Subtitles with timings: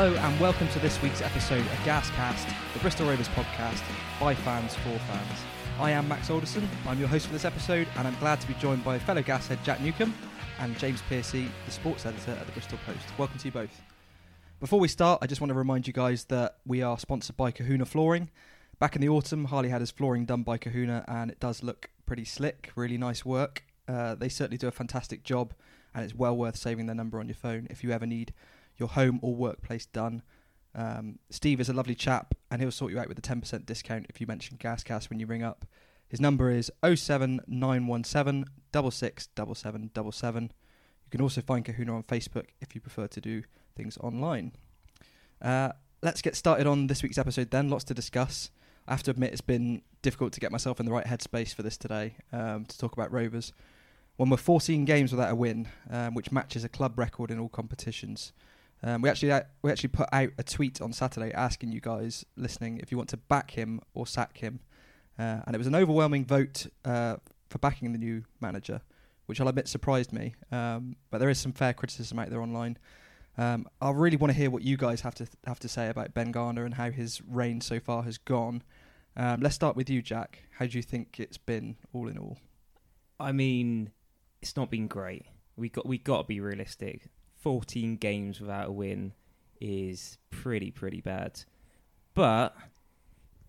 [0.00, 3.82] Hello and welcome to this week's episode of Gascast, the Bristol Rovers podcast
[4.18, 5.38] by fans for fans.
[5.78, 8.54] I am Max Alderson, I'm your host for this episode, and I'm glad to be
[8.54, 10.14] joined by fellow Gashead Jack Newcomb
[10.58, 13.06] and James Piercy, the sports editor at the Bristol Post.
[13.18, 13.82] Welcome to you both.
[14.58, 17.50] Before we start, I just want to remind you guys that we are sponsored by
[17.50, 18.30] Kahuna Flooring.
[18.78, 21.90] Back in the autumn, Harley had his flooring done by Kahuna, and it does look
[22.06, 23.64] pretty slick, really nice work.
[23.86, 25.52] Uh, they certainly do a fantastic job,
[25.94, 28.32] and it's well worth saving their number on your phone if you ever need
[28.80, 30.22] your home or workplace done.
[30.74, 34.06] Um, Steve is a lovely chap, and he'll sort you out with a 10% discount
[34.08, 35.66] if you mention Gascast when you ring up.
[36.08, 40.42] His number is 07917 667777.
[40.42, 43.42] You can also find Kahuna on Facebook if you prefer to do
[43.76, 44.52] things online.
[45.40, 45.70] Uh,
[46.02, 47.68] let's get started on this week's episode then.
[47.68, 48.50] Lots to discuss.
[48.88, 51.62] I have to admit, it's been difficult to get myself in the right headspace for
[51.62, 53.52] this today um, to talk about Rovers.
[54.16, 57.48] When we're 14 games without a win, um, which matches a club record in all
[57.48, 58.32] competitions.
[58.82, 62.24] Um, we actually uh, we actually put out a tweet on Saturday asking you guys
[62.36, 64.60] listening if you want to back him or sack him,
[65.18, 67.16] uh, and it was an overwhelming vote uh,
[67.48, 68.80] for backing the new manager,
[69.26, 70.34] which I'll admit surprised me.
[70.50, 72.78] Um, but there is some fair criticism out there online.
[73.36, 75.88] Um, I really want to hear what you guys have to th- have to say
[75.88, 78.62] about Ben Garner and how his reign so far has gone.
[79.16, 80.44] Um, let's start with you, Jack.
[80.58, 82.38] How do you think it's been, all in all?
[83.18, 83.90] I mean,
[84.40, 85.26] it's not been great.
[85.56, 87.02] We got we got to be realistic.
[87.40, 89.12] 14 games without a win
[89.60, 91.42] is pretty pretty bad.
[92.14, 92.56] But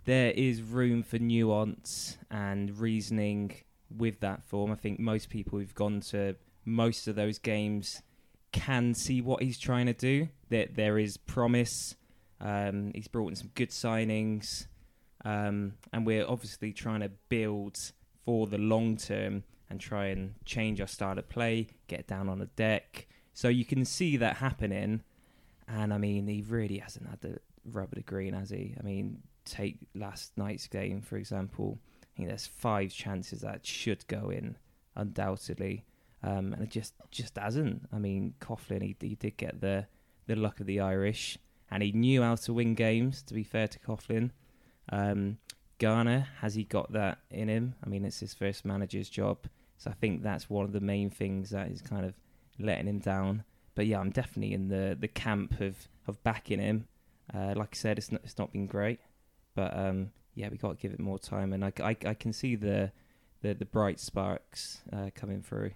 [0.05, 3.53] there is room for nuance and reasoning
[3.95, 4.71] with that form.
[4.71, 8.01] I think most people who've gone to most of those games
[8.51, 10.29] can see what he's trying to do.
[10.49, 11.95] That there is promise.
[12.39, 14.65] Um, he's brought in some good signings,
[15.23, 17.75] um, and we're obviously trying to build
[18.25, 22.39] for the long term and try and change our style of play, get down on
[22.39, 23.07] the deck.
[23.33, 25.01] So you can see that happening.
[25.67, 28.75] And I mean, he really hasn't had the rub of the green, has he?
[28.79, 31.79] I mean, take last night's game, for example.
[32.03, 34.57] I think there's five chances that should go in,
[34.95, 35.85] undoubtedly.
[36.23, 37.87] Um, and it just just hasn't.
[37.91, 39.87] I mean, Coughlan, he, he did get the,
[40.27, 41.37] the luck of the Irish,
[41.71, 44.31] and he knew how to win games, to be fair to Coughlan.
[44.89, 45.37] Um,
[45.79, 47.73] Garner, has he got that in him?
[47.83, 49.47] I mean, it's his first manager's job.
[49.77, 52.13] So I think that's one of the main things that is kind of
[52.59, 53.43] letting him down.
[53.75, 56.87] But yeah, I'm definitely in the, the camp of, of backing him.
[57.33, 58.99] Uh, like I said, it's not it's not been great,
[59.55, 62.33] but um, yeah, we got to give it more time, and I, I, I can
[62.33, 62.91] see the
[63.41, 65.71] the, the bright sparks uh, coming through.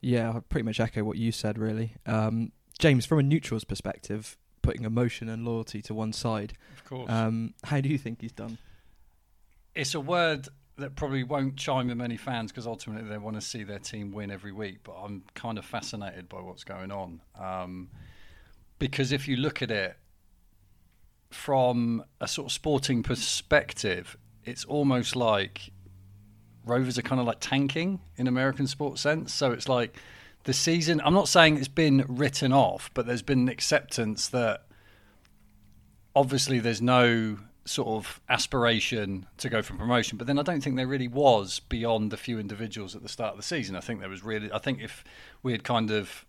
[0.00, 1.94] Yeah, I pretty much echo what you said, really.
[2.06, 7.10] Um, James, from a neutral's perspective, putting emotion and loyalty to one side, Of course.
[7.10, 8.58] um, how do you think he's done?
[9.74, 10.48] it's a word
[10.78, 14.12] that probably won't chime with many fans because ultimately they want to see their team
[14.12, 14.78] win every week.
[14.84, 17.20] But I'm kind of fascinated by what's going on.
[17.38, 17.90] Um,
[18.78, 19.96] because if you look at it
[21.30, 25.70] from a sort of sporting perspective, it's almost like
[26.64, 29.32] Rovers are kind of like tanking in American sports sense.
[29.32, 29.96] So it's like
[30.44, 34.66] the season, I'm not saying it's been written off, but there's been an acceptance that
[36.14, 40.76] obviously there's no sort of aspiration to go for promotion, but then I don't think
[40.76, 43.76] there really was beyond the few individuals at the start of the season.
[43.76, 45.04] I think there was really, I think if
[45.42, 46.26] we had kind of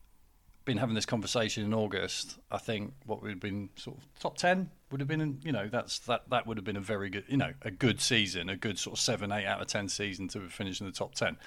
[0.65, 4.69] been having this conversation in August, I think what we'd been sort of top ten
[4.91, 7.37] would have been, you know, that's that that would have been a very good, you
[7.37, 10.47] know, a good season, a good sort of seven, eight out of ten season to
[10.49, 11.37] finish in the top ten.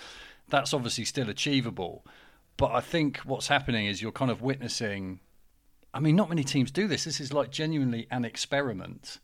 [0.49, 2.05] That's obviously still achievable,
[2.57, 5.21] but I think what's happening is you're kind of witnessing.
[5.95, 7.05] I mean, not many teams do this.
[7.05, 9.19] This is like genuinely an experiment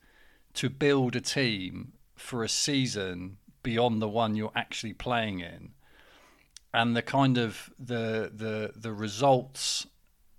[0.54, 5.70] to build a team for a season beyond the one you're actually playing in.
[6.74, 9.86] And the kind of the the the results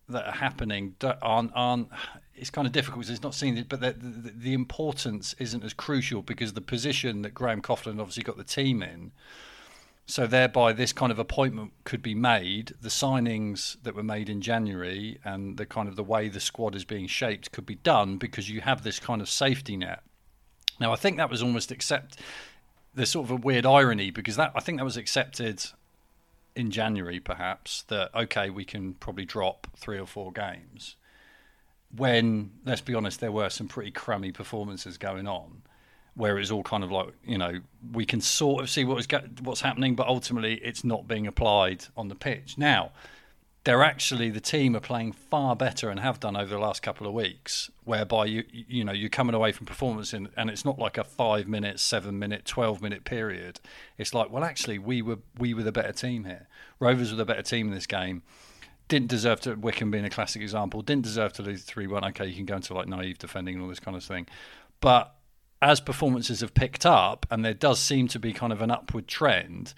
[0.10, 1.90] that are happening aren't aren't
[2.36, 5.74] it's kind of difficult because it's not seen but the, the, the importance isn't as
[5.74, 9.12] crucial because the position that Graham Coughlan obviously got the team in
[10.06, 12.74] so thereby this kind of appointment could be made.
[12.82, 16.76] The signings that were made in January and the kind of the way the squad
[16.76, 20.04] is being shaped could be done because you have this kind of safety net.
[20.80, 22.20] Now I think that was almost accept
[22.94, 25.64] there's sort of a weird irony because that I think that was accepted
[26.56, 30.98] in January perhaps that okay we can probably drop three or four games.
[31.96, 35.62] When let's be honest there were some pretty crummy performances going on
[36.16, 37.60] where it's all kind of like you know
[37.92, 39.08] we can sort of see what is
[39.42, 42.92] what's happening but ultimately it's not being applied on the pitch now
[43.64, 47.08] they're actually the team are playing far better and have done over the last couple
[47.08, 50.78] of weeks whereby you you know you're coming away from performance in, and it's not
[50.78, 53.60] like a 5 minute 7 minute 12 minute period
[53.98, 56.48] it's like well actually we were we were the better team here
[56.80, 58.22] rovers were the better team in this game
[58.88, 59.56] didn't deserve to.
[59.56, 62.04] Wycombe being a classic example, didn't deserve to lose three one.
[62.06, 64.28] Okay, you can go into like naive defending and all this kind of thing,
[64.82, 65.13] but
[65.64, 69.08] as performances have picked up, and there does seem to be kind of an upward
[69.08, 69.74] trend,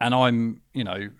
[0.00, 1.10] and I'm, you know,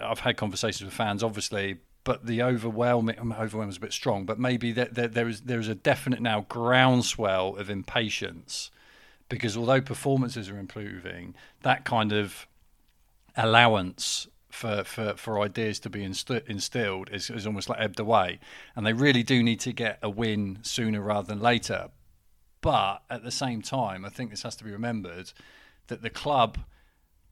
[0.00, 4.24] I've had conversations with fans, obviously, but the overwhelming overwhelm is a bit strong.
[4.24, 8.70] But maybe there, there, there is there is a definite now groundswell of impatience
[9.28, 12.46] because although performances are improving, that kind of
[13.36, 18.40] allowance for, for, for ideas to be inst- instilled is, is almost like ebbed away.
[18.74, 21.88] And they really do need to get a win sooner rather than later.
[22.60, 25.32] But at the same time, I think this has to be remembered
[25.86, 26.58] that the club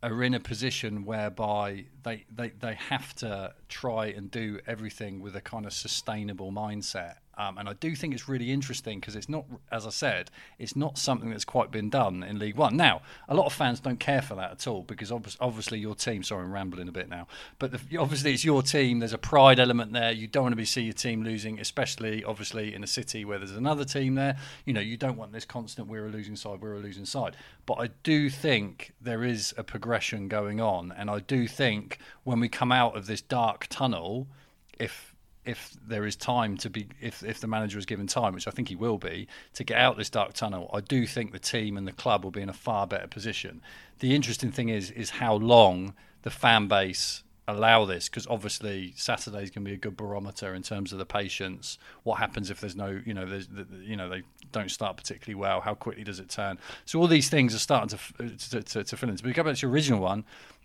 [0.03, 5.35] are in a position whereby they, they, they have to try and do everything with
[5.35, 7.17] a kind of sustainable mindset.
[7.39, 10.75] Um, and I do think it's really interesting because it's not, as I said, it's
[10.75, 12.77] not something that's quite been done in League One.
[12.77, 16.25] Now, a lot of fans don't care for that at all because obviously your team.
[16.25, 17.29] Sorry, I'm rambling a bit now,
[17.61, 18.99] but the, obviously it's your team.
[18.99, 20.11] There's a pride element there.
[20.11, 23.39] You don't want to be see your team losing, especially obviously in a city where
[23.39, 24.37] there's another team there.
[24.65, 27.37] You know, you don't want this constant "we're a losing side, we're a losing side."
[27.67, 32.41] But I do think there is a progression going on, and I do think when
[32.41, 34.27] we come out of this dark tunnel,
[34.79, 35.08] if
[35.49, 38.51] if there is time to be, if if the manager is given time, which I
[38.51, 41.77] think he will be, to get out this dark tunnel, I do think the team
[41.79, 43.63] and the club will be in a far better position.
[44.01, 49.43] The interesting thing is is how long the fan base allow this because obviously Saturday
[49.43, 51.79] is going to be a good barometer in terms of the patience.
[52.03, 53.49] What happens if there's no, you know, there's,
[53.83, 54.23] you know, they
[54.53, 55.63] don't start particularly well.
[55.63, 56.59] How quickly does it turn?
[56.85, 59.17] So all these things are starting to to, to, to fill in.
[59.17, 60.25] But go back to your original one.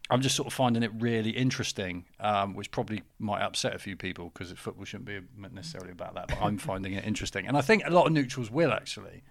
[0.09, 3.95] I'm just sort of finding it really interesting, um, which probably might upset a few
[3.95, 5.19] people because football shouldn't be
[5.53, 6.27] necessarily about that.
[6.27, 9.23] But I'm finding it interesting, and I think a lot of neutrals will actually.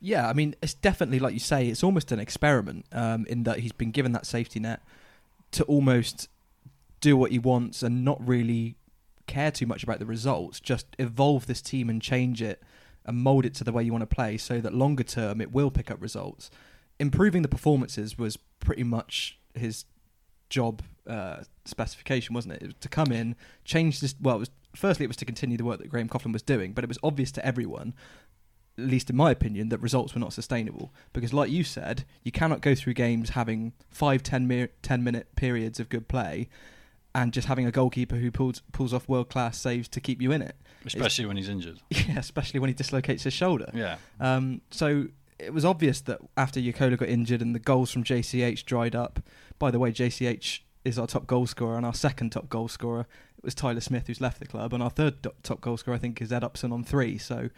[0.00, 3.58] Yeah, I mean, it's definitely like you say, it's almost an experiment um, in that
[3.58, 4.80] he's been given that safety net
[5.52, 6.28] to almost
[7.00, 8.76] do what he wants and not really
[9.26, 10.60] care too much about the results.
[10.60, 12.62] Just evolve this team and change it
[13.04, 15.52] and mold it to the way you want to play, so that longer term it
[15.52, 16.50] will pick up results.
[16.98, 19.84] Improving the performances was pretty much his
[20.54, 22.62] job uh, specification, wasn't it?
[22.62, 23.34] it was to come in,
[23.64, 24.14] change this.
[24.20, 26.72] Well, it was firstly it was to continue the work that Graham Coughlan was doing,
[26.72, 27.92] but it was obvious to everyone,
[28.78, 30.94] at least in my opinion, that results were not sustainable.
[31.12, 35.34] Because, like you said, you cannot go through games having five, ten, mi- 10 minute
[35.34, 36.48] periods of good play.
[37.16, 40.32] And just having a goalkeeper who pulls pulls off world class saves to keep you
[40.32, 41.80] in it, especially it's, when he's injured.
[41.90, 43.70] Yeah, especially when he dislocates his shoulder.
[43.72, 43.98] Yeah.
[44.18, 45.06] Um, so
[45.38, 49.20] it was obvious that after Jaakkola got injured and the goals from JCH dried up,
[49.58, 53.06] by the way, JCH is our top goal scorer, and our second top goal scorer
[53.38, 55.98] it was Tyler Smith, who's left the club, and our third top goal scorer, I
[55.98, 57.18] think, is Ed Upson on three.
[57.18, 57.50] So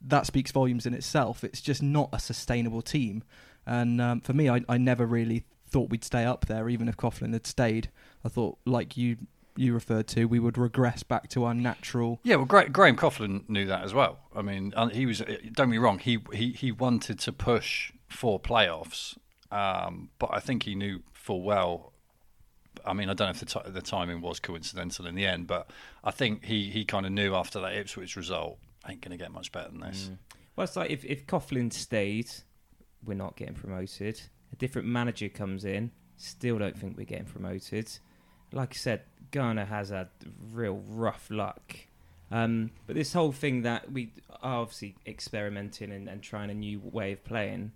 [0.00, 1.44] that speaks volumes in itself.
[1.44, 3.22] It's just not a sustainable team,
[3.66, 6.96] and um, for me, I, I never really thought we'd stay up there, even if
[6.96, 7.90] Coughlan had stayed.
[8.24, 9.16] I thought, like you
[9.56, 12.20] you referred to, we would regress back to our natural.
[12.22, 14.18] Yeah, well, Graham Coughlan knew that as well.
[14.34, 15.22] I mean, he was.
[15.52, 15.98] Don't be me wrong.
[15.98, 19.16] He he he wanted to push for playoffs,
[19.52, 21.92] um, but I think he knew full well.
[22.86, 25.46] I mean, I don't know if the, t- the timing was coincidental in the end,
[25.46, 25.70] but
[26.02, 29.30] I think he, he kind of knew after that Ipswich result, ain't going to get
[29.30, 30.10] much better than this.
[30.10, 30.18] Mm.
[30.56, 32.30] Well, it's like if, if Coughlan stayed,
[33.04, 34.20] we're not getting promoted.
[34.52, 37.90] A different manager comes in, still don't think we're getting promoted.
[38.52, 40.08] Like I said, Garner has had
[40.50, 41.76] real rough luck.
[42.30, 44.12] Um, but this whole thing that we
[44.42, 47.72] are obviously experimenting and, and trying a new way of playing,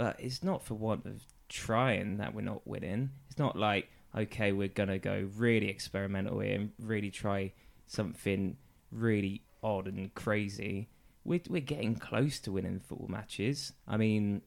[0.00, 3.10] but it's not for want of trying that we're not winning.
[3.28, 7.52] It's not like okay, we're gonna go really experimental here and really try
[7.86, 8.56] something
[8.90, 10.88] really odd and crazy.
[11.22, 13.74] We're we're getting close to winning football matches.
[13.86, 14.40] I mean,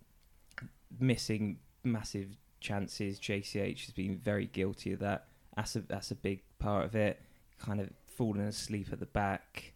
[1.00, 2.29] missing massive
[2.60, 3.19] chances.
[3.19, 5.27] JCH has been very guilty of that.
[5.55, 7.22] That's a that's a big part of it.
[7.60, 9.74] Kind of falling asleep at the back.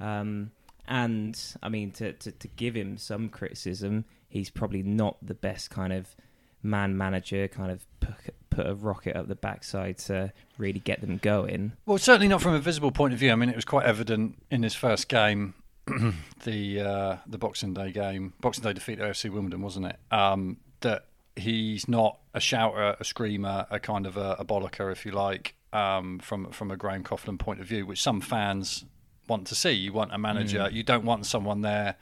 [0.00, 0.50] Um,
[0.88, 5.68] and I mean, to, to, to give him some criticism, he's probably not the best
[5.68, 6.16] kind of
[6.62, 11.72] man manager, kind of put, a rocket up the backside to really get them going.
[11.86, 13.32] Well, certainly not from a visible point of view.
[13.32, 15.54] I mean, it was quite evident in his first game,
[16.44, 19.96] the uh, the Boxing Day game, Boxing Day defeat at FC Wimbledon, wasn't it?
[20.10, 21.06] Um, that
[21.36, 25.54] he's not a shouter, a screamer, a kind of a, a bollocker, if you like,
[25.72, 28.84] um, from from a Graham Coughlan point of view, which some fans
[29.26, 29.72] want to see.
[29.72, 30.58] You want a manager.
[30.58, 30.72] Mm.
[30.72, 31.96] You don't want someone there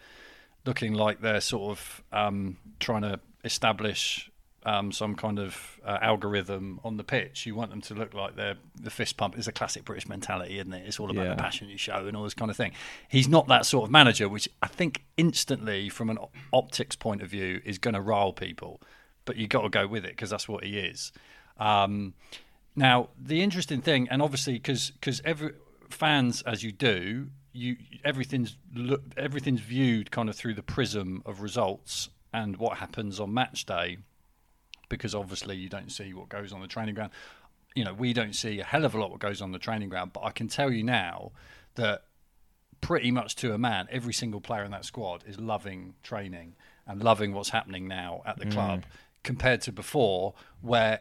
[0.69, 4.31] looking like they're sort of um, trying to establish
[4.65, 7.47] um, some kind of uh, algorithm on the pitch.
[7.47, 10.59] You want them to look like they're the fist pump is a classic British mentality,
[10.59, 10.83] isn't it?
[10.87, 11.35] It's all about yeah.
[11.35, 12.73] the passion you show and all this kind of thing.
[13.09, 16.19] He's not that sort of manager, which I think instantly, from an
[16.53, 18.81] optics point of view, is going to rile people.
[19.25, 21.13] But you've got to go with it because that's what he is.
[21.59, 22.15] Um,
[22.77, 25.55] Now, the interesting thing, and obviously, because because every
[25.89, 31.41] fans, as you do, you everything's look everything's viewed kind of through the prism of
[31.41, 33.99] results and what happens on match day,
[34.89, 37.13] because obviously you don't see what goes on the training ground.
[37.75, 39.89] You know, we don't see a hell of a lot what goes on the training
[39.89, 41.33] ground, but I can tell you now
[41.77, 42.05] that
[42.81, 46.55] pretty much to a man, every single player in that squad is loving training
[46.87, 48.53] and loving what's happening now at the mm.
[48.53, 48.85] club
[49.23, 51.01] compared to before, where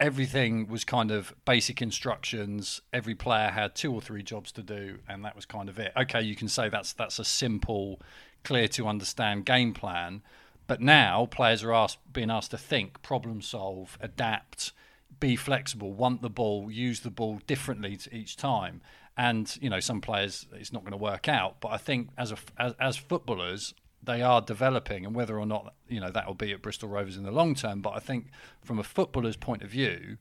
[0.00, 2.80] everything was kind of basic instructions.
[2.92, 5.92] Every player had two or three jobs to do, and that was kind of it.
[5.96, 8.00] Okay, you can say that's that's a simple,
[8.44, 10.22] clear to understand game plan,
[10.66, 14.72] but now players are asked, being asked to think, problem solve, adapt,
[15.18, 18.80] be flexible, want the ball, use the ball differently each time.
[19.16, 22.30] And you know, some players it's not going to work out, but I think as
[22.30, 23.74] a as, as footballers,
[24.08, 27.16] they are developing, and whether or not you know that will be at Bristol Rovers
[27.18, 27.82] in the long term.
[27.82, 28.28] But I think
[28.62, 30.16] from a footballer's point of view,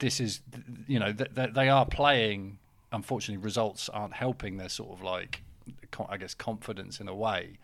[0.00, 0.40] this is
[0.88, 2.58] you know th- they are playing.
[2.92, 5.44] Unfortunately, results aren't helping their sort of like
[6.08, 7.58] I guess confidence in a way.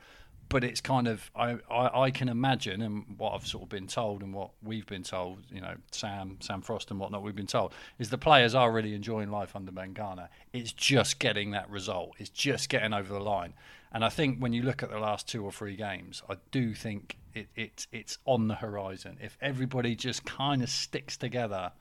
[0.48, 3.88] But it's kind of I, I, I can imagine and what I've sort of been
[3.88, 7.48] told and what we've been told, you know, Sam Sam Frost and whatnot, we've been
[7.48, 10.28] told is the players are really enjoying life under Ben Garner.
[10.52, 12.12] It's just getting that result.
[12.18, 13.54] It's just getting over the line.
[13.96, 16.74] And I think when you look at the last two or three games, I do
[16.74, 19.16] think it, it it's on the horizon.
[19.22, 21.72] If everybody just kind of sticks together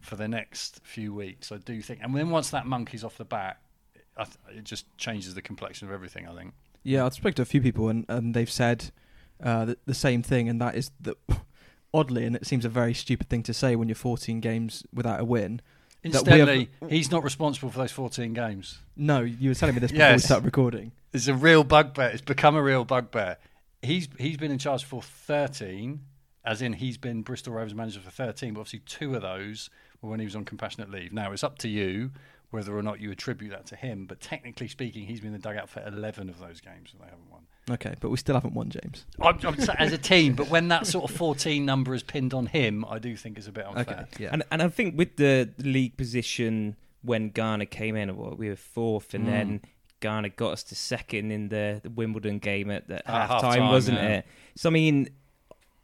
[0.00, 1.98] for the next few weeks, I do think.
[2.00, 3.58] And then once that monkey's off the bat,
[4.54, 6.28] it just changes the complexion of everything.
[6.28, 6.54] I think.
[6.84, 8.92] Yeah, I've spoken to a few people, and, and they've said
[9.42, 11.16] uh, the, the same thing, and that is that
[11.92, 15.18] oddly, and it seems a very stupid thing to say when you're 14 games without
[15.18, 15.60] a win.
[16.04, 18.78] Incidentally, he's not responsible for those 14 games.
[18.96, 20.22] No, you were telling me this before yes.
[20.22, 20.92] we started recording.
[21.12, 22.08] It's a real bugbear.
[22.08, 23.38] It's become a real bugbear.
[23.82, 26.00] He's he's been in charge for 13,
[26.44, 28.54] as in he's been Bristol Rovers manager for 13.
[28.54, 31.12] But obviously, two of those were when he was on compassionate leave.
[31.12, 32.10] Now it's up to you
[32.50, 34.04] whether or not you attribute that to him.
[34.06, 37.06] But technically speaking, he's been in the dugout for 11 of those games and they
[37.06, 37.46] haven't won.
[37.70, 39.06] Okay, but we still haven't won, James.
[39.20, 42.46] I'm, I'm, as a team, but when that sort of 14 number is pinned on
[42.46, 44.08] him, I do think it's a bit unfair.
[44.12, 44.30] Okay, yeah.
[44.32, 48.56] And, and I think with the league position when Garner came in, what, we were
[48.56, 49.30] fourth, and mm.
[49.30, 49.60] then
[50.00, 53.98] Garner got us to second in the, the Wimbledon game at the half time, wasn't
[53.98, 54.08] yeah.
[54.08, 54.26] it?
[54.56, 55.08] So, I mean,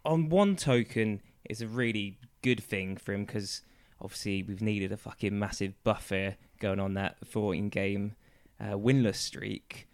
[0.04, 3.62] on one token, it's a really good thing for him because
[4.00, 8.14] obviously we've needed a fucking massive buffer going on that 14 game
[8.60, 9.87] uh, winless streak.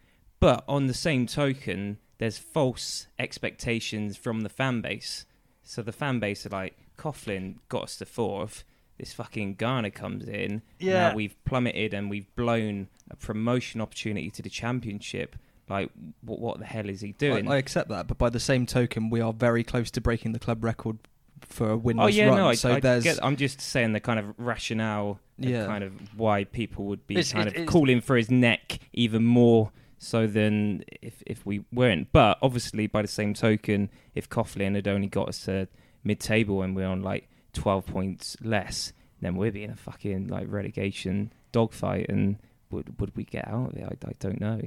[0.44, 5.24] But on the same token, there's false expectations from the fan base.
[5.62, 8.62] So the fan base are like, Coughlan got us to fourth.
[8.98, 10.60] This fucking Garner comes in.
[10.78, 11.08] Yeah.
[11.08, 15.34] Now we've plummeted and we've blown a promotion opportunity to the championship.
[15.66, 17.48] Like, what, what the hell is he doing?
[17.48, 20.32] I, I accept that, but by the same token, we are very close to breaking
[20.32, 20.98] the club record
[21.40, 22.36] for a winless oh, yeah, run.
[22.36, 23.04] No, I, so I there's.
[23.04, 25.64] Get, I'm just saying the kind of rationale, yeah.
[25.64, 29.72] kind of why people would be it's, kind of calling for his neck even more
[30.04, 32.12] so than if if we weren't.
[32.12, 35.68] But obviously, by the same token, if Coughlan had only got us to
[36.02, 40.46] mid-table and we're on like 12 points less, then we'd be in a fucking like
[40.49, 42.06] relegation dogfight.
[42.08, 42.37] And
[42.70, 43.84] would would we get out of it?
[43.84, 44.61] I, I don't know.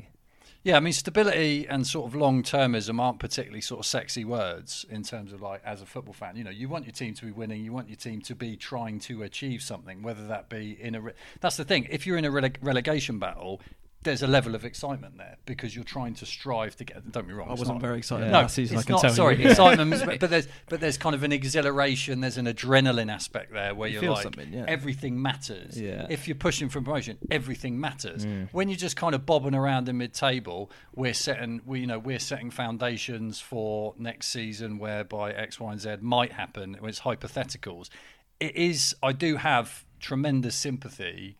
[0.64, 4.86] Yeah, I mean, stability and sort of long termism aren't particularly sort of sexy words
[4.90, 6.36] in terms of like as a football fan.
[6.36, 8.58] You know, you want your team to be winning, you want your team to be
[8.58, 11.02] trying to achieve something, whether that be in a.
[11.02, 11.88] Re- That's the thing.
[11.90, 13.62] If you're in a rele- relegation battle,
[14.04, 17.12] there's a level of excitement there because you're trying to strive to get.
[17.12, 17.50] Don't be wrong.
[17.50, 18.32] I wasn't not, very excited.
[18.32, 19.12] No, season, it's not.
[19.12, 19.90] sorry, excitement.
[20.20, 22.22] but there's but there's kind of an exhilaration.
[22.22, 24.66] There's an adrenaline aspect there where you are like yeah.
[24.68, 25.80] everything matters.
[25.80, 26.06] Yeah.
[26.10, 28.26] If you're pushing for promotion, everything matters.
[28.26, 28.50] Mm.
[28.52, 32.20] When you're just kind of bobbing around in mid-table, we're setting we you know we're
[32.20, 36.78] setting foundations for next season whereby X, Y, and Z might happen.
[36.84, 37.90] It's hypotheticals.
[38.40, 38.96] It is.
[39.02, 41.38] I do have tremendous sympathy,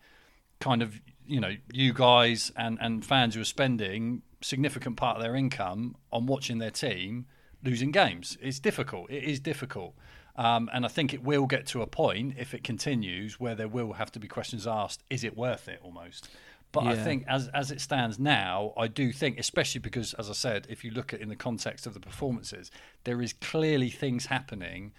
[0.60, 5.22] kind of you know you guys and and fans who are spending significant part of
[5.22, 7.26] their income on watching their team
[7.64, 8.38] losing games.
[8.40, 9.10] It's difficult.
[9.10, 9.94] It is difficult.
[10.36, 13.66] Um, and I think it will get to a point if it continues where there
[13.66, 15.80] will have to be questions asked: Is it worth it?
[15.82, 16.28] Almost.
[16.70, 16.90] But yeah.
[16.90, 20.66] I think as as it stands now, I do think, especially because, as I said,
[20.70, 22.70] if you look at in the context of the performances,
[23.04, 24.92] there is clearly things happening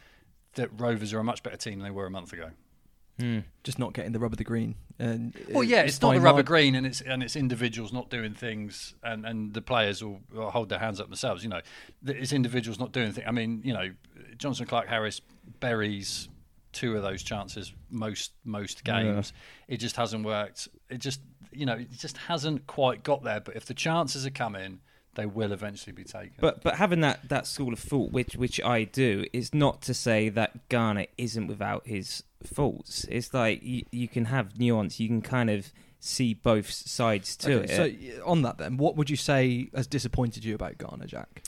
[0.56, 2.52] that Rovers are a much better team than they were a month ago.
[3.20, 3.44] Mm.
[3.64, 4.76] Just not getting the rubber the green.
[4.98, 8.10] And well, yeah, it's, it's not the rubber green, and it's and it's individuals not
[8.10, 11.44] doing things, and, and the players will, will hold their hands up themselves.
[11.44, 11.62] You know,
[12.06, 13.28] it's individuals not doing things.
[13.28, 13.92] I mean, you know,
[14.38, 15.22] Johnson, Clarke, Harris
[15.60, 16.30] buries
[16.72, 19.34] two of those chances most most games.
[19.68, 19.76] Yeah.
[19.76, 20.68] It just hasn't worked.
[20.90, 21.22] It just
[21.52, 23.40] you know it just hasn't quite got there.
[23.40, 24.80] But if the chances are coming,
[25.16, 26.34] they will eventually be taken.
[26.40, 29.94] But but having that that school of thought, which which I do, is not to
[29.94, 33.06] say that Garner isn't without his faults.
[33.10, 35.00] It's like you, you can have nuance.
[35.00, 38.18] You can kind of see both sides to Okay, it.
[38.18, 41.44] So on that then, what would you say has disappointed you about Garner, Jack?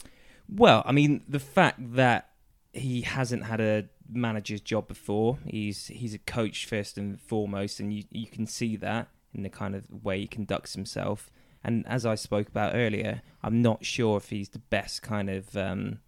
[0.48, 2.28] Well, I mean, the fact that
[2.72, 7.92] he hasn't had a manager's job before, he's he's a coach first and foremost, and
[7.92, 11.30] you you can see that in the kind of way he conducts himself.
[11.64, 15.56] And as I spoke about earlier, I'm not sure if he's the best kind of
[15.56, 16.00] um,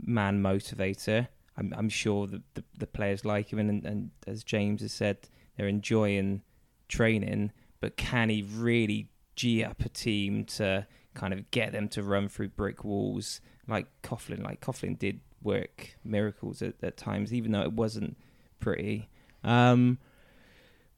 [0.00, 1.28] man motivator.
[1.56, 5.18] I'm, I'm sure that the, the players like him, and, and as James has said,
[5.56, 6.42] they're enjoying
[6.88, 7.52] training.
[7.80, 12.28] But can he really g up a team to kind of get them to run
[12.28, 14.42] through brick walls like Coughlan?
[14.44, 18.16] Like Coughlan did work miracles at, at times, even though it wasn't
[18.60, 19.08] pretty.
[19.42, 19.98] Um,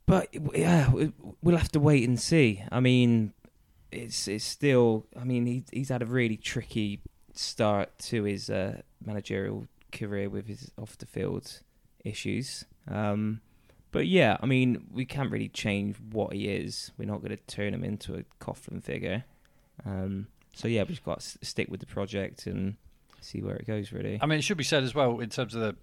[0.07, 2.63] but yeah, we- we'll have to wait and see.
[2.71, 3.33] I mean,
[3.95, 5.07] it's it's still.
[5.19, 7.01] I mean, he, he's had a really tricky
[7.33, 11.61] start to his uh, managerial career with his off the field
[12.05, 12.65] issues.
[12.91, 13.41] Um,
[13.93, 16.91] but yeah, I mean, we can't really change what he is.
[16.99, 19.25] We're not going to turn him into a Coughlan figure.
[19.87, 22.75] Um, so yeah, we've got to stick with the project and
[23.21, 23.93] see where it goes.
[23.93, 24.19] Really.
[24.21, 25.77] I mean, it should be said as well in terms of the.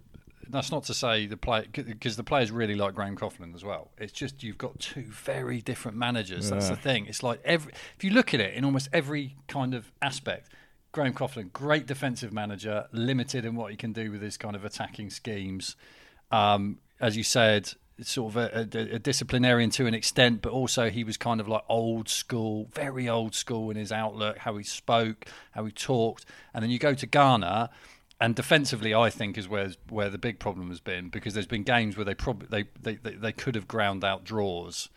[0.48, 3.90] That's not to say the play because the players really like Graham Coughlan as well.
[3.98, 6.50] It's just you've got two very different managers.
[6.50, 7.06] That's the thing.
[7.06, 10.50] It's like every if you look at it in almost every kind of aspect.
[10.92, 14.62] Graham Coughlan, great defensive manager, limited in what he can do with his kind of
[14.62, 15.74] attacking schemes.
[16.30, 20.90] Um, as you said, sort of a, a, a disciplinarian to an extent, but also
[20.90, 24.64] he was kind of like old school, very old school in his outlook, how he
[24.64, 26.24] spoke, how he talked.
[26.52, 27.68] And then you go to Garner,
[28.22, 31.64] and defensively, I think is where where the big problem has been because there's been
[31.64, 34.88] games where they probably they, they, they, they could have ground out draws.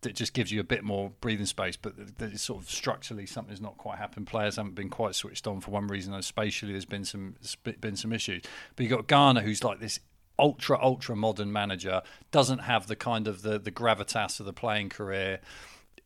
[0.00, 3.60] That just gives you a bit more breathing space, but it's sort of structurally something's
[3.60, 4.26] not quite happened.
[4.26, 7.36] Players haven't been quite switched on for one reason, and spatially there's been some
[7.80, 8.42] been some issues.
[8.74, 10.00] But you have got Garner, who's like this
[10.36, 14.88] ultra ultra modern manager, doesn't have the kind of the the gravitas of the playing
[14.88, 15.40] career,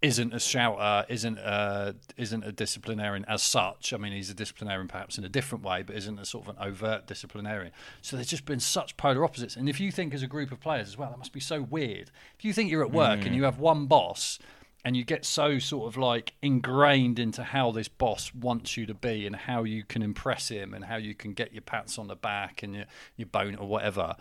[0.03, 3.93] isn't a shouter, isn't a, isn't a disciplinarian as such.
[3.93, 6.57] I mean, he's a disciplinarian perhaps in a different way, but isn't a sort of
[6.57, 7.73] an overt disciplinarian.
[8.03, 9.55] So there's just been such polar opposites.
[9.55, 11.62] And if you think as a group of players as well, that must be so
[11.62, 12.11] weird.
[12.37, 13.35] If you think you're at work and hmm.
[13.35, 14.41] you have one boss
[14.85, 18.95] and you get so sort of like ingrained into how this boss wants you to
[18.95, 22.09] be and how you can impress him and how you can get your pats on
[22.09, 22.85] the back and your,
[23.17, 24.17] your bone or whatever.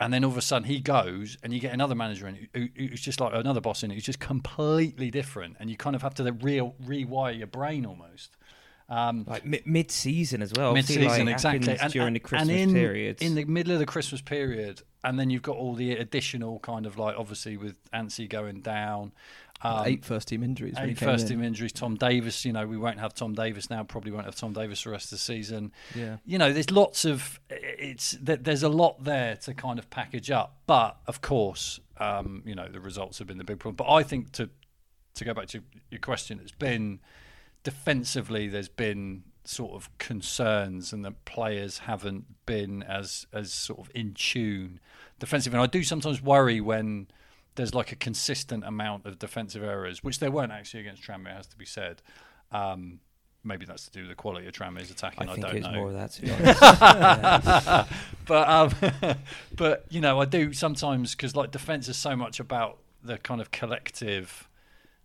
[0.00, 2.68] And then all of a sudden he goes, and you get another manager in who,
[2.76, 6.02] who's just like another boss in it, who's just completely different, and you kind of
[6.02, 8.36] have to real rewire your brain almost.
[8.86, 10.74] Um, like mi- mid-season as well.
[10.74, 13.22] Mid-season, like exactly, happens during the Christmas and in, period.
[13.22, 16.84] in the middle of the Christmas period, and then you've got all the additional kind
[16.84, 19.12] of like obviously with Anssi going down,
[19.64, 20.74] um, eight first team injuries.
[20.78, 21.38] eight first in.
[21.38, 21.72] team injuries.
[21.72, 23.82] Tom Davies, you know, we won't have Tom Davies now.
[23.82, 25.72] Probably won't have Tom Davies the rest of the season.
[25.94, 26.18] Yeah.
[26.26, 30.58] You know, there's lots of it's there's a lot there to kind of package up.
[30.66, 33.76] But of course, um, you know, the results have been the big problem.
[33.76, 34.50] But I think to
[35.14, 37.00] to go back to your question, it's been
[37.62, 38.48] defensively.
[38.48, 44.12] There's been sort of concerns, and that players haven't been as as sort of in
[44.12, 44.80] tune
[45.18, 45.56] defensively.
[45.58, 47.06] And I do sometimes worry when
[47.56, 51.46] there's like a consistent amount of defensive errors, which there weren't actually against Tranmere, has
[51.48, 52.02] to be said.
[52.52, 53.00] Um,
[53.44, 55.28] maybe that's to do with the quality of Tranmere's attacking.
[55.28, 55.72] I I, think don't it's know.
[55.72, 56.10] more of that.
[56.12, 57.90] To be honest.
[58.26, 59.16] but um,
[59.56, 63.40] but you know, I do sometimes because like defense is so much about the kind
[63.40, 64.48] of collective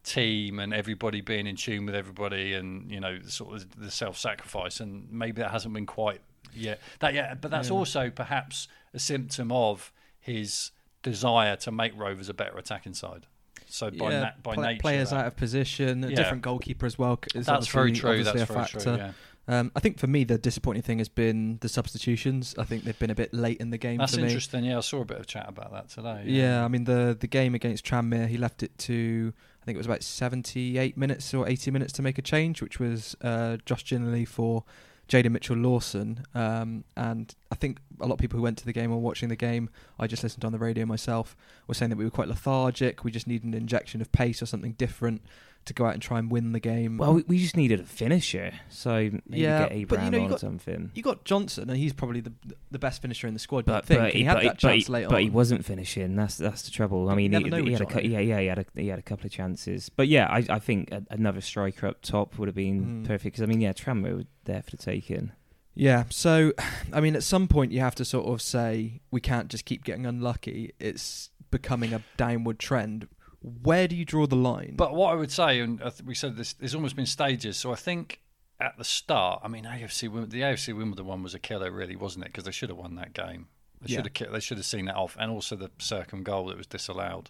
[0.04, 4.80] team and everybody being in tune with everybody, and you know, sort of the self-sacrifice,
[4.80, 6.22] and maybe that hasn't been quite
[6.54, 7.42] yet that yet.
[7.42, 7.76] But that's Yeah.
[7.76, 10.72] also perhaps a symptom of his
[11.04, 13.26] desire to make Rovers a better attacking side.
[13.68, 16.16] So by yeah, na- by pla- nature, players that- out of position, a Yeah.
[16.16, 17.20] different goalkeeper as well.
[17.36, 18.24] Is that's very true.
[18.24, 18.80] That's a very factor.
[18.80, 18.96] true.
[18.98, 19.12] Yeah.
[19.48, 22.54] Um, I think for me, the disappointing thing has been the substitutions.
[22.60, 24.28] I think they've been a bit late in the game That's for me.
[24.28, 24.64] interesting.
[24.64, 26.24] Yeah, I saw a bit of chat about that today.
[26.28, 29.80] Yeah, I mean the the game against Tranmere, he left it to I think it
[29.80, 33.86] was about 78 minutes or 80 minutes to make a change, which was uh, Josh
[33.86, 34.64] Ginley for
[35.10, 36.24] Jaden Mitchell Lawson.
[36.34, 39.28] Um, and I think a lot of people who went to the game or watching
[39.28, 39.70] the game,
[40.00, 41.36] I just listened on the radio myself,
[41.68, 43.04] were saying that we were quite lethargic.
[43.04, 45.22] We just needed an injection of pace or something different
[45.70, 46.98] to go out and try and win the game.
[46.98, 50.24] well, we, we just needed a finisher, so maybe Yeah, get but you know, you
[50.26, 50.92] on got- something.
[50.94, 52.34] you got Johnson, and he's probably the
[52.72, 53.66] the best finisher in the squad.
[53.66, 54.00] But But, think.
[54.02, 56.16] but he had but that but chance he, later but he wasn't finishing.
[56.16, 57.10] That's that's the trouble.
[57.10, 59.26] I mean, he, he had a yeah yeah he had a he had a couple
[59.26, 59.90] of chances.
[59.90, 63.06] But yeah, I I think a, another striker up top would have been Mm.
[63.08, 65.32] perfect because I mean yeah, Tranmere were there for the taking.
[65.76, 66.52] Yeah, so
[66.94, 69.84] I mean, at some point you have to sort of say we can't just keep
[69.86, 70.74] getting unlucky.
[70.80, 73.08] It's becoming a downward trend.
[73.42, 74.74] Where do you draw the line?
[74.76, 77.58] But what I would say, and we said this, there's almost been stages.
[77.58, 78.20] So I think
[78.60, 82.26] at the start, I mean, AFC the AFC Wimbledon one was a killer, really, wasn't
[82.26, 82.30] it?
[82.30, 83.48] Because they should have won that game.
[83.82, 84.02] They Yeah.
[84.04, 86.68] should have they should have seen that off, and also the circum goal that was
[86.68, 87.30] disallowed.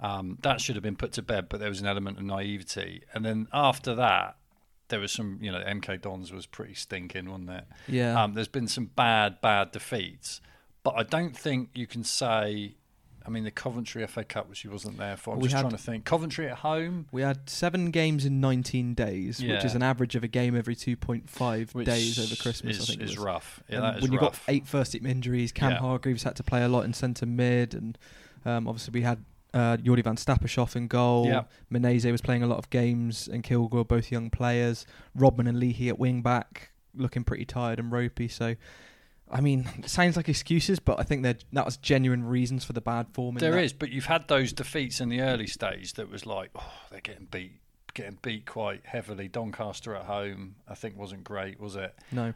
[0.00, 3.02] Um, that should have been put to bed, but there was an element of naivety.
[3.14, 4.36] And then after that,
[4.88, 7.64] there was some, you know, MK Dons was pretty stinking, wasn't it?
[7.88, 8.22] Yeah.
[8.22, 10.42] Um, there's been some bad, bad defeats,
[10.82, 12.74] but I don't think you can say.
[13.28, 15.34] I mean, the Coventry FA Cup, which he wasn't there for.
[15.34, 16.04] I'm We just had- trying to think.
[16.06, 20.24] Coventry at home, we had seven games in 19 days, which is an average of
[20.24, 22.78] a game every 2.5 which days over Christmas.
[22.78, 23.18] is, I think it is was.
[23.24, 23.62] rough.
[23.68, 24.46] Yeah, And that is when you rough.
[24.46, 25.78] got eight first team injuries, Cam Yeah.
[25.78, 27.98] Hargreaves had to play a lot in centre mid, and
[28.46, 29.22] um, obviously we had
[29.54, 31.26] uh, Jordi van Stappershoef in goal.
[31.26, 31.44] Yeah.
[31.70, 34.86] Meneze was playing a lot of games, and Kilgour, both young players.
[35.14, 38.28] Rodman and Leahy at wing back, looking pretty tired and ropey.
[38.28, 38.56] So,
[39.30, 42.72] I mean, it sounds like excuses, but I think that that was genuine reasons for
[42.72, 43.36] the bad form.
[43.36, 43.62] in There that.
[43.64, 47.00] is, but you've had those defeats in the early stage that was like, oh, they're
[47.00, 47.60] getting beat,
[47.94, 49.28] getting beat quite heavily.
[49.28, 51.94] Doncaster at home, I think, wasn't great, was it?
[52.12, 52.32] No.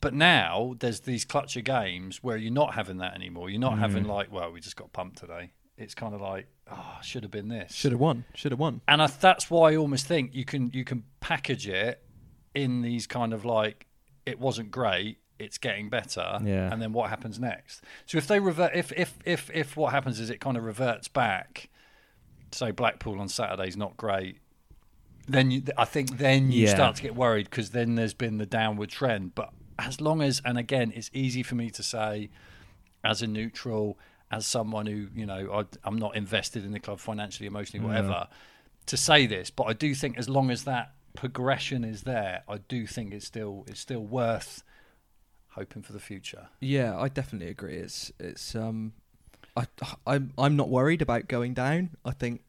[0.00, 3.48] But now there's these clutcher games where you're not having that anymore.
[3.48, 3.78] You're not Mm.
[3.78, 5.52] having like, well, we just got pumped today.
[5.78, 7.72] It's kind of like, oh, should have been this.
[7.72, 8.26] Should have won.
[8.34, 8.82] Should have won.
[8.86, 12.02] and I, that's why I almost think you can you can package it
[12.54, 13.86] in these kind of like
[14.26, 16.72] it wasn't great, it's getting better, Yeah.
[16.72, 17.82] and then what happens next?
[18.06, 21.08] So if they revert, if if if if what happens is it kind of reverts
[21.08, 21.68] back,
[22.52, 24.38] say Blackpool on Saturday's not great,
[25.26, 26.74] then you, I think then you Yeah.
[26.74, 29.34] start to get worried because then there's been the downward trend.
[29.34, 32.30] But as long as, and again, it's easy for me to say
[33.02, 33.98] as a neutral,
[34.30, 38.28] as someone who you know I, I'm not invested in the club financially, emotionally, whatever,
[38.86, 39.50] to say this.
[39.50, 43.26] But I do think as long as that progression is there, I do think it's
[43.26, 44.62] still it's still worth
[45.54, 46.48] hoping for the future.
[46.60, 47.76] Yeah, I definitely agree.
[47.76, 48.92] It's it's um,
[49.56, 49.66] I
[50.06, 51.90] I'm I'm not worried about going down.
[52.04, 52.42] I think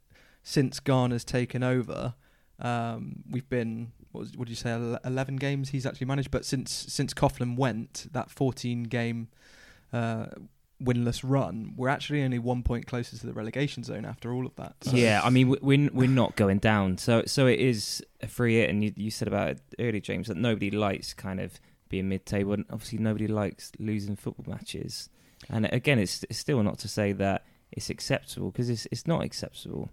[0.43, 2.13] since Garner's taken over,
[2.59, 6.45] um, we've been what was, what did you say eleven games he's actually managed, but
[6.45, 9.27] since since Coughlan went that fourteen game
[9.93, 10.27] uh,
[10.83, 14.55] winless run, we're actually only one point closer to the relegation zone after all of
[14.55, 14.75] that.
[14.81, 18.27] So- Yeah, I mean we- we're we're not going down, so so it is a
[18.27, 18.69] free hit.
[18.69, 21.59] And you, you said about it earlier, James, that nobody likes kind of
[21.95, 25.09] being mid-table, and obviously nobody likes losing football matches.
[25.49, 29.23] And again, it's, it's still not to say that it's acceptable because it's it's not
[29.23, 29.89] acceptable.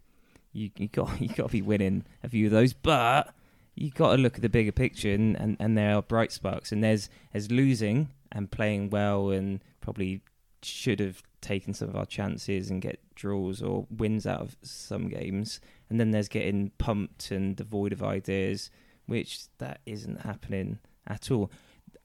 [0.53, 3.33] You you got you got to be winning a few of those, but
[3.75, 6.73] you got to look at the bigger picture, and, and, and there are bright sparks.
[6.73, 10.23] And there's there's losing and playing well, and probably
[10.63, 15.09] should have taken some of our chances and get draws or wins out of some
[15.09, 15.61] games.
[15.91, 18.71] And then there's getting pumped and devoid of ideas,
[19.07, 21.51] which that isn't happening at all.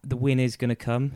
[0.04, 1.14] The win is going to come.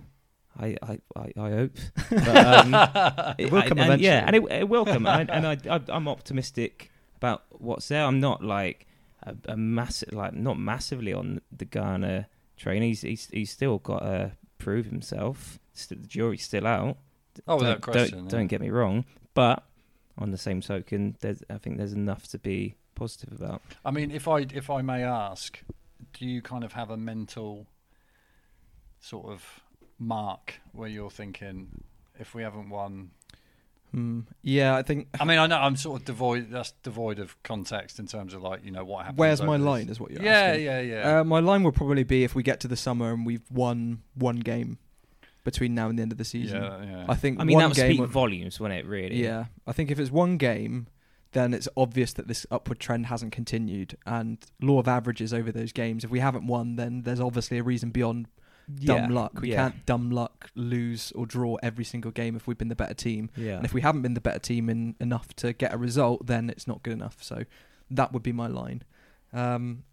[0.59, 1.77] I, I, I, I hope.
[2.09, 2.27] But,
[2.65, 5.05] um, It will come and- and- Yeah, and it, it will come.
[5.05, 8.03] and I, and I, I, I'm optimistic about what's there.
[8.05, 8.87] I'm not like
[9.23, 12.81] a, a massive, like not massively on the Garner train.
[12.81, 15.57] He's he's, he's still got to prove himself.
[15.87, 16.97] The jury's still out.
[17.47, 18.17] Oh, don't, without question.
[18.17, 18.29] Don't, yeah.
[18.31, 19.63] don't get me wrong, but
[20.17, 23.61] on the same token, there's I think there's enough to be positive about.
[23.85, 25.59] I mean, if I if I may ask,
[26.13, 27.67] do you kind of have a mental
[29.01, 29.43] sort of
[29.99, 31.67] mark where you're thinking,
[32.17, 33.11] if we haven't won?
[33.91, 34.21] Hmm.
[34.41, 35.09] yeah, I think.
[35.19, 36.49] I mean, I know I'm sort of devoid.
[36.49, 39.19] That's devoid of context in terms of like you know what happens.
[39.19, 39.89] Where's my this- line?
[39.89, 40.65] Is what you're Yeah, asking.
[40.65, 41.19] yeah, yeah.
[41.19, 44.01] Uh, my line will probably be if we get to the summer and we've won
[44.15, 44.77] one game
[45.43, 46.61] between now and the end of the season.
[46.63, 47.05] yeah, yeah.
[47.09, 47.97] I think I mean, one that would game.
[47.97, 48.85] speak volumes, wouldn't it?
[48.87, 49.21] Really?
[49.21, 50.87] yeah, I think if it's one game,
[51.33, 53.97] then it's obvious that this upward trend hasn't continued.
[54.05, 56.05] And law of averages over those games.
[56.05, 58.27] If we haven't won, then there's obviously a reason beyond
[58.73, 59.41] dumb Yeah, luck.
[59.41, 62.75] We yeah, can't dumb luck lose or draw every single game if we've been the
[62.75, 63.29] better team.
[63.35, 63.57] Yeah.
[63.57, 66.49] And if we haven't been the better team in enough to get a result, then
[66.49, 67.17] it's not good enough.
[67.21, 67.43] So
[67.89, 68.83] that would be my line.
[69.33, 69.83] Um,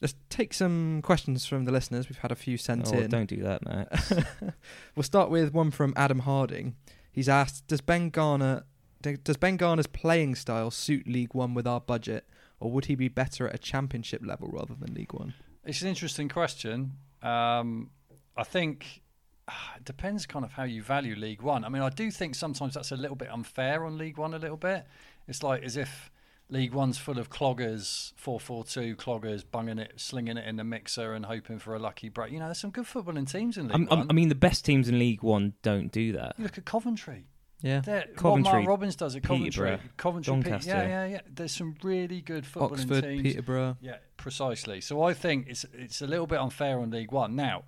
[0.00, 2.08] let's take some questions from the listeners.
[2.08, 3.10] We've had a few sent oh, in.
[3.10, 4.12] don't do that, Max.
[4.96, 6.76] we'll start with one from Adam Harding.
[7.10, 8.64] He's asked, "Does Ben Garner
[9.00, 12.28] does Ben Garner's playing style suit League One with our budget,
[12.60, 15.34] or would he be better at a Championship level rather than League One?"
[15.64, 16.92] It's an interesting question.
[17.22, 17.90] Um,
[18.36, 19.02] I think
[19.48, 21.64] ah, it depends kind of how you value League One.
[21.64, 24.34] I mean, I do think sometimes that's a little bit unfair on League One.
[24.34, 24.86] A little bit.
[25.28, 26.10] It's like as if
[26.48, 30.64] League One's full of cloggers, four four two cloggers, bunging it, slinging it in the
[30.64, 32.32] mixer, and hoping for a lucky break.
[32.32, 34.06] You know, there's some good footballing teams in League I'm, One.
[34.08, 36.34] I'm, mean, the best teams in League One don't do that.
[36.38, 37.26] you look at Coventry.
[37.62, 40.70] Yeah, They're- what Coventry, Mark Robins does at Coventry, Coventry, Pe- Doncaster.
[40.70, 41.20] yeah, yeah, yeah.
[41.34, 43.22] There's some really good footballing Oxford, teams.
[43.22, 43.78] Peterborough.
[43.80, 44.82] Yeah, precisely.
[44.82, 47.34] So I think it's it's a little bit unfair on League One.
[47.34, 47.64] Now,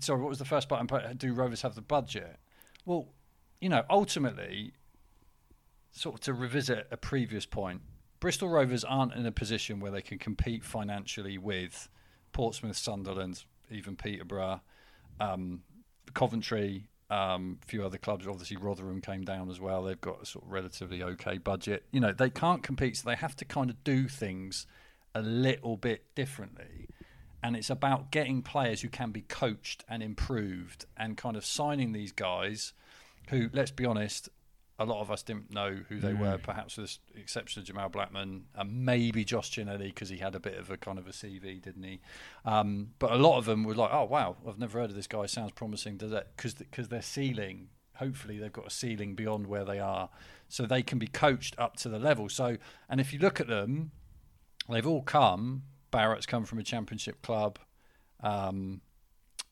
[0.00, 1.16] sorry, what was the first button?
[1.16, 2.36] Do Rovers have the budget?
[2.84, 3.08] Well,
[3.60, 4.72] you know, ultimately,
[5.92, 7.82] sort of to revisit a previous point,
[8.20, 11.88] Bristol Rovers aren't in a position where they can compete financially with
[12.32, 14.60] Portsmouth, Sunderland, even Peterborough,
[15.20, 15.62] um,
[16.14, 18.26] Coventry, um, a few other clubs.
[18.26, 19.84] Obviously, Rotherham came down as well.
[19.84, 21.84] They've got a sort of relatively okay budget.
[21.90, 24.66] You know, they can't compete, so they have to kind of do things
[25.14, 26.88] a little bit differently.
[27.42, 31.92] And it's about getting players who can be coached and improved, and kind of signing
[31.92, 32.72] these guys
[33.30, 34.28] who, let's be honest,
[34.80, 36.20] a lot of us didn't know who they Mm.
[36.20, 40.34] were, perhaps with the exception of Jamal Blackman and maybe Josh Ginnelly because he had
[40.36, 42.00] a bit of a kind of a CV, didn't he?
[42.44, 45.08] Um, but a lot of them were like, "Oh wow, I've never heard of this
[45.08, 45.26] guy.
[45.26, 49.64] Sounds promising." Does that because because their ceiling, hopefully, they've got a ceiling beyond where
[49.64, 50.10] they are,
[50.48, 52.28] so they can be coached up to the level.
[52.28, 52.56] So,
[52.88, 53.90] and if you look at them,
[54.68, 55.64] they've all come.
[55.90, 57.58] Barrett's come from a championship club.
[58.22, 58.80] Um,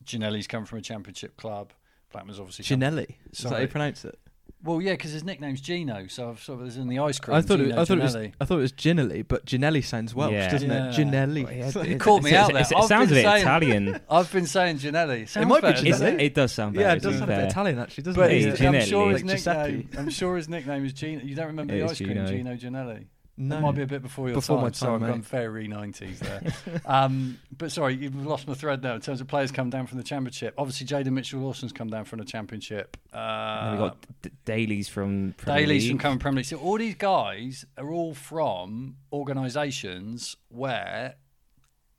[0.05, 1.73] Ginelli's come from a championship club.
[2.11, 3.15] Blackman's obviously Ginelli.
[3.31, 3.61] Is that how Sorry.
[3.63, 4.17] you pronounce it?
[4.63, 7.37] well, yeah, because his nickname's Gino, so I've sort of was in the ice cream.
[7.37, 8.33] I thought it, I thought it was Ginelli.
[8.41, 10.49] I thought it was Ginelli, but Ginelli sounds Welsh, Yeah.
[10.49, 10.89] doesn't Yeah.
[10.89, 10.95] it?
[10.95, 11.43] Ginelli.
[11.43, 12.79] Well, yeah, You it- caught me it's- out it's- there.
[12.79, 13.99] It sounds a bit saying- Italian.
[14.09, 15.27] I've been saying Ginelli.
[15.29, 16.13] Sounds might be Ginelli.
[16.13, 16.21] it?
[16.21, 17.45] it does sound yeah, it does to sound a bit.
[17.45, 18.41] Italian actually, doesn't But it?
[18.41, 18.49] Yeah.
[18.49, 18.81] I'm Ginelli.
[18.87, 19.89] sure his Like nickname.
[19.97, 21.21] I'm sure his nickname is Gino.
[21.23, 22.27] You don't remember It the is ice cream, Gino.
[22.27, 23.05] Gino Ginelli.
[23.39, 23.57] No.
[23.57, 24.65] It might be a bit before your Before time.
[24.65, 25.07] my so I've mate.
[25.09, 26.81] gone very 90s there.
[26.87, 29.99] um, but sorry, you've lost my thread now in terms of players come down from
[29.99, 30.55] the championship.
[30.57, 32.97] Obviously, Jaden Mitchell Lawson's come down from the championship.
[33.13, 36.45] Uh, we've got D- Daly's from Premier Daly's from coming Premier League.
[36.47, 41.15] So all these guys are all from organisations where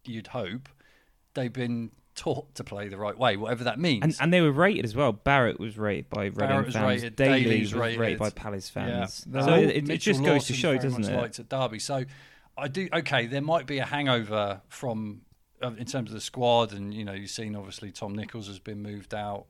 [0.05, 0.69] you'd hope
[1.35, 4.03] they've been taught to play the right way, whatever that means.
[4.03, 5.13] And, and they were rated as well.
[5.13, 6.87] Barrett was rated by Reading Barrett fans.
[6.87, 8.19] rated, Daly Daly's was rated, rated.
[8.19, 9.27] by Palace fans.
[9.31, 9.43] Yeah.
[9.43, 11.17] So Uh, it, it just goes to show, doesn't it?
[11.17, 12.05] Liked at Derby, so
[12.57, 12.89] I do.
[12.93, 15.23] Okay, there might be a hangover from
[15.63, 18.59] uh, in terms of the squad, and you know, you've seen obviously Tom Nichols has
[18.59, 19.47] been moved out.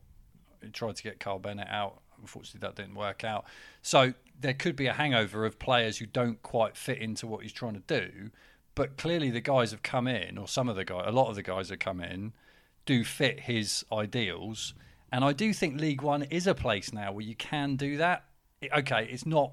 [0.62, 2.02] He tried to get Kyle Bennett out.
[2.20, 3.44] Unfortunately, that didn't work out.
[3.81, 7.52] So there could be a hangover of players who don't quite fit into what he's
[7.52, 8.31] trying to do.
[8.74, 11.35] But clearly, the guys have come in, or some of the guys, a lot of
[11.35, 12.33] the guys have come in,
[12.88, 14.74] do fit his ideals.
[15.12, 18.24] And I do think League One is a place now where you can do that.
[18.77, 19.53] Okay, it's not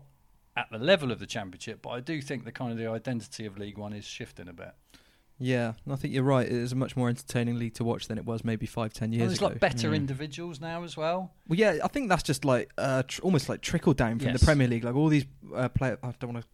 [0.57, 3.45] at the level of the Championship, but I do think the kind of the identity
[3.45, 4.71] of League One is shifting a bit.
[5.37, 6.45] Yeah, I think you're right.
[6.45, 9.07] It is a much more entertaining league to watch than it was maybe five, ten
[9.07, 9.47] And years there's ago.
[9.47, 9.95] like better Mm.
[9.97, 11.33] individuals now as well.
[11.49, 14.39] Well, yeah, I think that's just like uh, tr- almost like trickle down from Yes.
[14.39, 14.85] the Premier League.
[14.85, 16.49] Like all these uh, players, I don't want to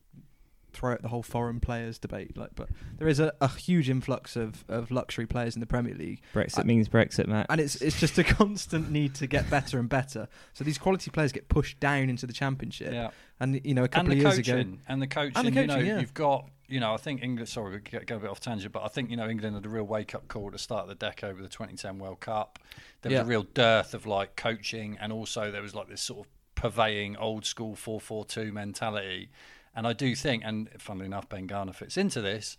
[0.74, 2.38] throw out the whole foreign players debate.
[2.38, 5.94] Like, but there is a, a huge influx of, of luxury players in the Premier
[5.96, 7.48] League, Brexit I- means Brexit, Matt.
[7.50, 10.28] and it's it's just a constant need to get better and better.
[10.54, 13.12] So these quality players get pushed down into the Championship, Yeah.
[13.40, 14.56] and you know a couple of years coaching.
[14.60, 15.34] ago, And the coaching.
[15.36, 16.00] And the coaching, you know, yeah.
[16.00, 18.72] you've got, you know, I think England, sorry, we get, go a bit off tangent,
[18.72, 20.84] but I think, you know, England had a real wake up call at the start
[20.84, 22.60] of the decade with the 2010 World Cup.
[23.02, 23.24] There was Yeah.
[23.24, 27.18] a real dearth of like coaching, and also there was like this sort of purveying
[27.18, 29.30] old school 4 4 2 mentality.
[29.76, 32.58] And I do think, and funnily enough, Ben Garner fits into this,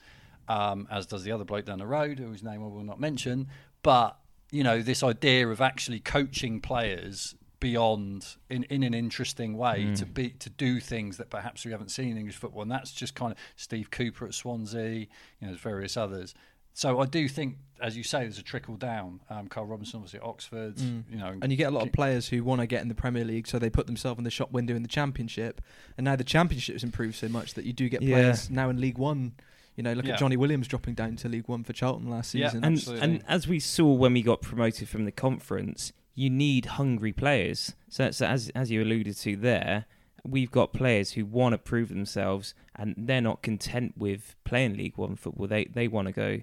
[0.48, 3.48] um, as does the other bloke down the road, whose name I will not mention.
[3.82, 4.16] But,
[4.50, 9.98] you know, this idea of actually coaching players beyond in, in an interesting way Mm.
[9.98, 12.92] to be to do things that perhaps we haven't seen in English football, and that's
[12.92, 15.06] just kind of Steve Cooper at Swansea, you
[15.40, 16.34] know, there's various others.
[16.74, 19.20] So I do think, as you say, there's a trickle down.
[19.28, 21.04] Um, Karl Robinson, obviously at Oxford, Mm.
[21.10, 22.94] you know, and you get a lot of players who want to get in the
[22.94, 25.60] Premier League, so they put themselves in the shop window in the Championship,
[25.98, 28.14] and now the Championship's improved so much that you do get Yeah.
[28.16, 29.32] players now in League One.
[29.76, 30.14] You know, look Yeah.
[30.14, 32.62] at Jonny Williams dropping down to League One for Charlton last season.
[32.62, 32.94] Yeah, season.
[32.98, 37.12] and and as we saw when we got promoted from the conference, you need hungry
[37.12, 37.74] players.
[37.88, 39.86] So, so as as you alluded to there,
[40.24, 44.96] we've got players who want to prove themselves, and they're not content with playing League
[44.98, 45.46] One football.
[45.46, 46.40] They they want to go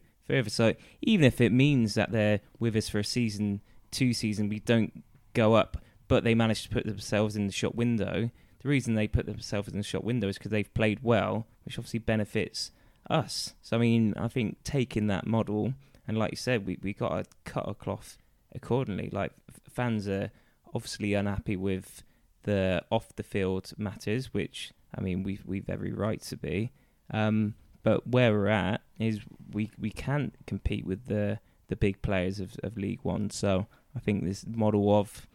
[0.48, 3.62] So even if it means that they're with us for a season,
[3.92, 7.76] two season, we don't go up, but they manage to put themselves in the shop
[7.76, 8.30] window.
[8.62, 11.78] The reason they put themselves in the shop window is because they've played well, which
[11.78, 12.72] obviously benefits
[13.10, 13.54] us.
[13.62, 15.74] So I mean, I think taking that model
[16.10, 18.18] and like you said, we we got to cut our cloth
[18.56, 19.12] accordingly.
[19.12, 19.32] Like
[19.70, 20.32] fans are
[20.74, 22.04] obviously unhappy with
[22.44, 26.72] the off the field matters, which I mean we've we've every right to be.
[27.12, 29.20] Um, but where we're at is
[29.52, 33.30] we we can't compete with the the big players of, of League One.
[33.30, 35.28] So I think this model of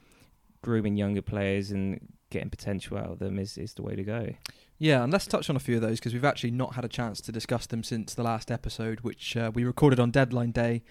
[0.63, 4.35] grooming younger players and getting potential out of them is, is the way to go.
[4.79, 6.89] Yeah, and let's touch on a few of those because we've actually not had a
[6.89, 10.83] chance to discuss them since the last episode, which uh, we recorded on deadline day,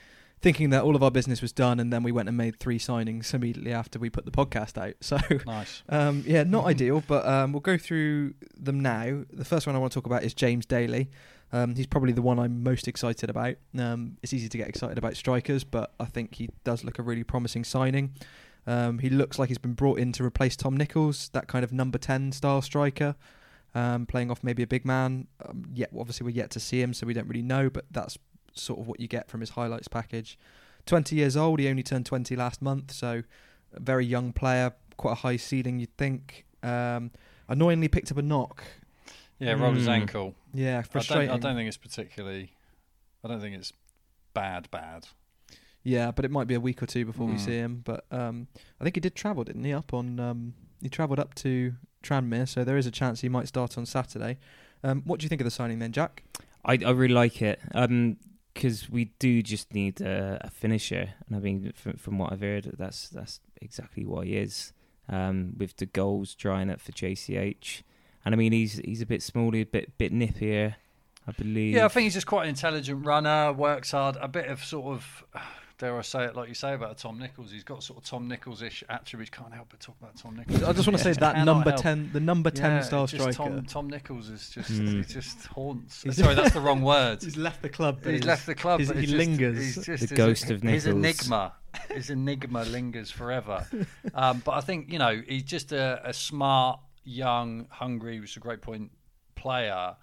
[0.42, 2.80] thinking that all of our business was done, and then we went and made three
[2.80, 4.94] signings immediately after we put the podcast out.
[5.02, 5.84] So, nice.
[5.90, 9.24] um, yeah, not ideal, but um, we'll go through them now.
[9.34, 11.10] The first one I want to talk about is James Daly.
[11.54, 13.56] Um, he's probably the one I'm most excited about.
[13.78, 17.04] Um, it's easy to get excited about strikers, but I think he does look a
[17.04, 18.16] really promising signing.
[18.66, 21.72] Um, he looks like he's been brought in to replace Tom Nichols, that kind of
[21.72, 23.16] number 10 style striker,
[23.76, 25.28] um, playing off maybe a big man.
[25.48, 28.18] Um, yet, obviously, we're yet to see him, so we don't really know, but that's
[28.56, 30.40] sort of what you get from his highlights package.
[30.88, 33.22] 20 years old, he only turned 20 last month, so
[33.74, 36.46] a very young player, quite a high ceiling, you'd think.
[36.64, 37.12] Um,
[37.48, 38.64] annoyingly picked up a knock.
[39.46, 39.92] Yeah, rolled his Mm.
[39.92, 40.36] ankle.
[40.54, 41.30] Yeah, I don't, frustrating.
[41.32, 42.54] I don't think it's particularly.
[43.24, 43.74] I don't think it's
[44.34, 44.70] bad.
[44.72, 45.08] Bad.
[45.84, 47.40] Yeah, but it might be a week or two before we Mm.
[47.40, 47.82] see him.
[47.84, 48.48] But um,
[48.80, 49.74] I think he did travel, didn't he?
[49.74, 53.48] Up on um, he travelled up to Tranmere, so there is a chance he might
[53.48, 54.38] start on Saturday.
[54.84, 56.24] Um, what do you think of the signing then, Jack?
[56.66, 57.60] I, I really like it
[58.54, 62.42] because we do just need a, a finisher, and I mean, from, from what I've
[62.42, 64.74] heard, that's that's exactly what he is.
[65.10, 67.82] Um, with the goals drying up for JCH,
[68.26, 70.76] and I mean, he's he's a bit smaller, a bit bit nippier,
[71.28, 71.76] I believe.
[71.76, 73.52] Yeah, I think he's just quite an intelligent runner.
[73.54, 74.18] Works hard.
[74.22, 75.24] A bit of sort of.
[75.80, 77.52] Dare I say it, like you say about Tom Nichols?
[77.52, 79.32] He's got sort of Tom Nichols-ish attributes.
[79.32, 80.62] Can't help but talk about Tom Nichols.
[80.62, 81.82] I just want to say that number help.
[81.82, 83.56] ten, the number ten Yeah, style just striker.
[83.56, 84.98] Tom, Tom Nichols is just Mm.
[84.98, 86.04] he just haunts.
[86.04, 87.24] He's- Sorry, that's the wrong word.
[87.24, 88.00] He's left the club.
[88.04, 88.82] but He's left the club.
[88.82, 89.58] his- but he it's just- lingers.
[89.58, 90.84] he's just- The his- ghost of Nichols.
[90.84, 91.54] His enigma.
[91.92, 93.66] His enigma lingers forever.
[94.14, 98.38] um, but I think you know he's just a, a smart, young, hungry, which is
[98.38, 98.92] a great point,
[99.36, 99.96] player.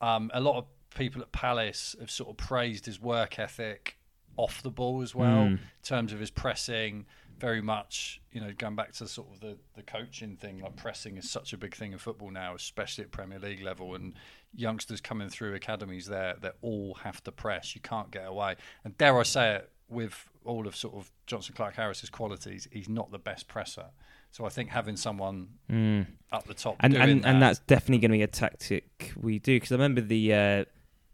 [0.00, 0.64] Um, a lot of
[0.94, 3.98] people at Palace have sort of praised his work ethic
[4.36, 5.52] off the ball as well, Mm.
[5.52, 7.06] in terms of his pressing.
[7.38, 11.16] Very much, you know, going back to sort of the, the coaching thing, like pressing
[11.16, 13.94] is such a big thing in football now, especially at Premier League level.
[13.96, 14.14] And
[14.54, 17.74] youngsters coming through academies there that all have to press.
[17.74, 18.54] You can't get away.
[18.84, 23.10] And dare I say it, with all of sort of Jonson Clarke-Harris's qualities, he's not
[23.10, 23.86] the best presser.
[24.34, 26.06] So I think having someone Mm.
[26.32, 29.38] up the top and and, that, and that's definitely going to be a tactic we
[29.38, 30.64] do because I remember the uh,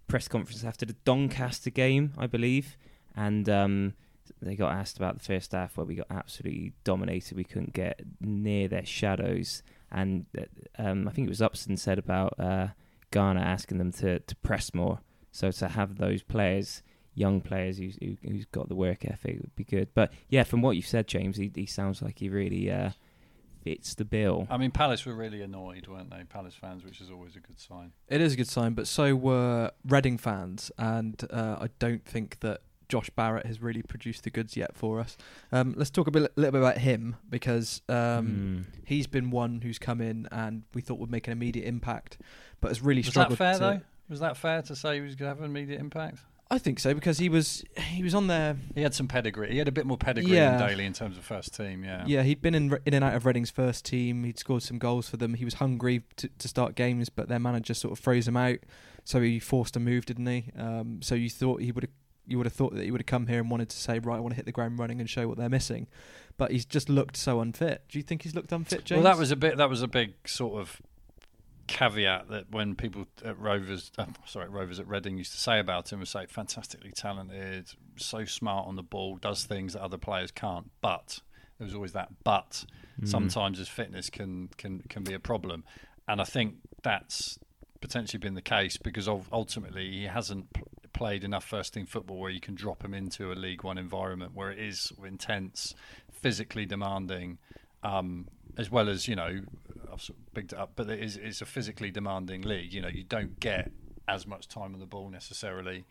[0.09, 2.79] press conference after the Doncaster game, I believe,
[3.15, 3.93] and um,
[4.41, 7.37] they got asked about the first half where we got absolutely dominated.
[7.37, 10.45] We couldn't get near their shadows, and uh,
[10.79, 12.69] um, I think it was Upson said about uh,
[13.11, 15.01] Garner asking them to to press more.
[15.31, 16.83] So to have those players.
[17.13, 20.63] Young players who's, who, who's got the work ethic would be good, but yeah, from
[20.63, 22.91] what you've said, James, he, he sounds like he really uh,
[23.63, 24.47] fits the bill.
[24.51, 26.25] I mean, Palace were really annoyed, weren't they?
[26.25, 27.93] Palace fans, which is always a good sign.
[28.09, 32.41] It is a good sign, but so were Reading fans, and uh, I don't think
[32.41, 35.17] that Josh Barrett has really produced the goods yet for us.
[35.53, 38.65] Um, let's talk a bit, little bit about him because um, Mm.
[38.85, 42.19] he's been one who's come in and we thought would make an immediate impact,
[42.61, 43.39] but has really Was that struggled.
[43.39, 43.81] fair to, though?
[44.09, 46.19] Was that fair to say he was going to have an immediate impact?
[46.53, 48.57] I think so because he was he was on there.
[48.75, 49.53] He had some pedigree.
[49.53, 50.57] He had a bit more pedigree Yeah.
[50.59, 51.85] than Daly in terms of first team.
[51.85, 52.05] Yeah.
[52.07, 54.25] Yeah, he'd been in in and out of Reading's first team.
[54.25, 55.35] He'd scored some goals for them.
[55.35, 58.59] He was hungry to, to start games, but their manager sort of froze him out,
[59.05, 60.51] so he forced a move, didn't he?
[60.59, 61.93] Um, so you thought he would have
[62.27, 64.17] you would have thought that he would have come here and wanted to say, right,
[64.17, 65.89] I want to hit the ground running and show what they're missing,
[66.37, 67.83] but he's just looked so unfit.
[67.89, 69.03] Do you think he's looked unfit, James?
[69.03, 69.57] Well, that was a bit.
[69.57, 70.81] That was a big sort of
[71.71, 75.93] caveat that when people at Rovers, uh, sorry, Rovers at Reading used to say about
[75.93, 80.31] him was say fantastically talented, so smart on the ball, does things that other players
[80.31, 80.71] can't.
[80.81, 81.21] But
[81.59, 82.65] there was always that but.
[83.01, 83.09] Mm.
[83.09, 85.65] Sometimes his fitness can can can be a problem,
[86.09, 87.39] and I think that's
[87.81, 92.31] potentially been the case because ultimately he hasn't pl- played enough first team football where
[92.31, 95.75] you can drop him into a League One environment where it is intense,
[96.13, 97.39] physically demanding,
[97.83, 98.29] um,
[98.59, 99.41] as well as you know
[99.93, 102.73] I've sort of picked it up, but it is it's a physically demanding league.
[102.73, 103.71] You know, you don't get
[104.09, 105.85] as much time on the ball necessarily.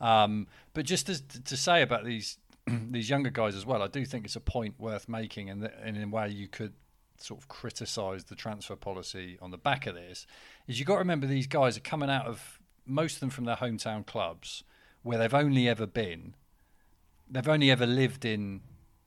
[0.00, 2.38] Um, but just as, to say about these
[2.90, 5.96] these younger guys as well, I do think it's a point worth making, and, and
[5.96, 6.72] in a way you could
[7.18, 10.26] sort of criticise the transfer policy on the back of this.
[10.66, 13.44] Is you've got to remember these guys are coming out of most of them from
[13.44, 14.62] their hometown clubs
[15.02, 16.34] where they've only ever been,
[17.30, 18.60] they've only ever lived in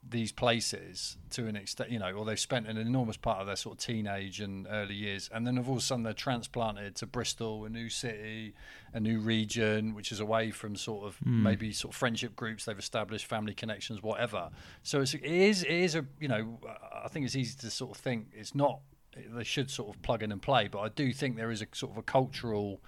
[0.09, 3.55] these places to an extent, you know, or they've spent an enormous part of their
[3.55, 6.95] sort of teenage and early years, and then of all of a sudden they're transplanted
[6.95, 8.53] to Bristol, a new city,
[8.93, 11.41] a new region, which is away from sort of Mm.
[11.43, 14.49] maybe sort of friendship groups they've established, family connections, whatever.
[14.83, 16.59] So it's, it is it is a you know
[17.03, 18.79] I think it's easy to sort of think it's not
[19.15, 21.67] they should sort of plug in and play, but I do think there is a
[21.73, 22.79] sort of a cultural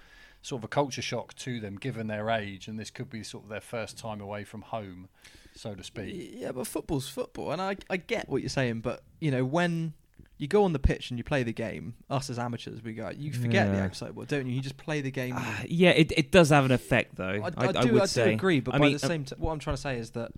[0.42, 3.44] sort of a culture shock to them given their age, and this could be sort
[3.44, 5.08] of their first time away from home,
[5.54, 6.32] so to speak.
[6.34, 9.94] Yeah, but football's football, and I I get what you're saying, but you know when
[10.38, 13.10] you go on the pitch and you play the game, us as amateurs, we go
[13.16, 13.84] you forget the Yeah.
[13.84, 14.54] outside world, don't you?
[14.54, 15.34] You just play the game.
[15.38, 17.28] Ah, yeah, it, it does have an effect though.
[17.56, 18.24] I, I, I, I do, would I say.
[18.24, 19.98] do agree, but I by mean, the uh, same time, what I'm trying to say
[19.98, 20.32] is that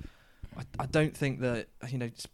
[0.59, 2.27] I, I don't think that you know s-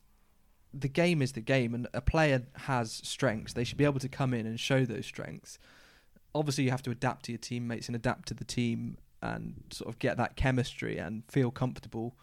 [0.75, 3.53] the game is the game, and a player has strengths.
[3.53, 5.59] They should be able to come in and show those strengths.
[6.35, 9.89] Obviously, you have to adapt to your teammates and adapt to the team, and sort
[9.89, 12.15] of get that chemistry and feel comfortable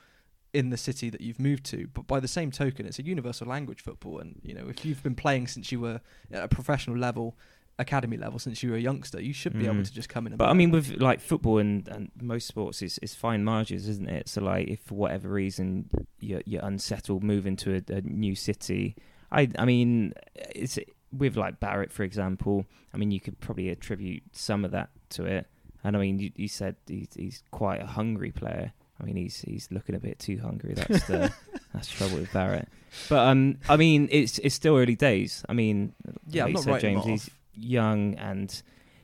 [0.53, 1.88] in the city that you've moved to.
[1.93, 5.03] But by the same token, it's a universal language football, and you know if you've
[5.03, 6.01] been playing since you were
[6.32, 7.38] at a professional level
[7.80, 9.22] academy level since you were a youngster.
[9.22, 9.86] You should be able Mm.
[9.86, 10.34] to just come in.
[10.34, 13.88] And But I mean, with like football and, and most sports, it's, it's fine margins,
[13.88, 14.28] isn't it?
[14.28, 15.88] So, like, if for whatever reason
[16.20, 18.95] you're, you're unsettled, move into a, a new city.
[19.32, 20.80] I, I mean, it's
[21.12, 22.66] with like Barrett, for example.
[22.93, 25.47] I mean, you could probably attribute some of that to it.
[25.84, 28.74] And I mean, you, you said he's, he's quite a hungry player.
[28.99, 30.74] I mean, he's he's looking a bit too hungry.
[30.74, 31.32] That's the
[31.74, 32.68] that's the trouble with Barrett.
[33.10, 35.45] But um, I mean, it's it's still early days.
[35.47, 35.93] I mean,
[36.28, 37.05] yeah, like I'm you not said, James.
[37.05, 38.62] He's young and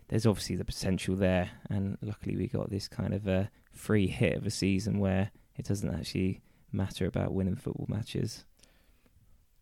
[0.07, 1.51] there's obviously the potential there.
[1.69, 5.65] And luckily, we got this kind of a free hit of a season where it
[5.65, 6.41] doesn't actually
[6.71, 8.45] matter about winning football matches.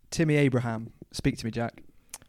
[0.10, 0.92] Timmy Abraham.
[1.12, 1.84] Speak to me, Jack.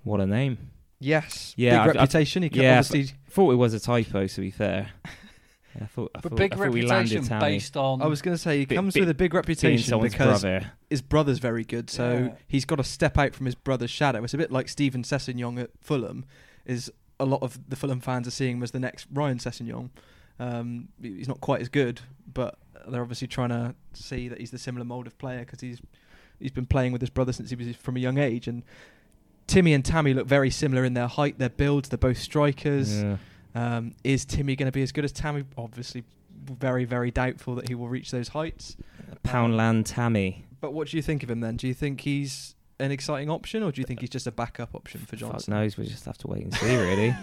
[0.05, 0.59] What a name!
[1.01, 1.55] Yes.
[1.57, 2.43] Yeah, Big I've- I've- reputation.
[2.45, 3.15] he can yeah, obviously.
[3.29, 4.27] Thought it was a typo.
[4.27, 4.91] To be fair,
[5.75, 6.11] Yeah, I thought.
[6.15, 8.03] I But thought, big I thought we landed reputation based on.
[8.03, 10.73] I was going to say he Bit- comes bit- with a big reputation because brother.
[10.91, 12.35] his brother's very good, so Yeah.
[12.47, 14.23] he's got to step out from his brother's shadow.
[14.23, 16.25] It's a bit like Steven Sessegnon at Fulham.
[16.67, 19.91] Is a lot of the Fulham fans are seeing him as the next Ryan Sessegnon.
[20.39, 22.01] Um, he's not quite as good,
[22.33, 25.81] but they're obviously trying to see that he's the similar mold of player because he's
[26.39, 28.47] he's been playing with his brother since he was from a young age.
[28.49, 28.63] And
[29.53, 31.89] Timmy and Tammy look very similar in their height, their builds.
[31.91, 33.03] They're both strikers.
[33.03, 33.17] Yeah.
[33.55, 35.45] Um, is Timmy going to be as good as Tammy?
[35.59, 36.05] Obviously,
[36.45, 38.77] very very doubtful that he will reach those heights.
[39.25, 40.45] Poundland Tammy.
[40.61, 41.57] But what do you think of him then?
[41.57, 44.75] Do you think he's an exciting option, or do you think he's just a backup
[44.75, 45.49] option for Fuck Jonson?
[45.49, 45.77] knows.
[45.77, 47.15] We just have to wait and see, really.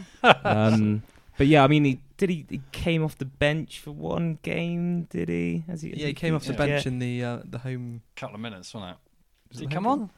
[0.43, 1.01] um,
[1.37, 5.03] but yeah, I mean, he did he, he came off the bench for one game,
[5.05, 5.63] did he?
[5.67, 6.57] Has he Yeah, he came off the Yeah.
[6.57, 6.91] bench Yeah.
[6.91, 8.01] in the uh, the home.
[8.15, 8.97] couple of minutes, wasn't it?
[9.57, 10.11] Did he come on?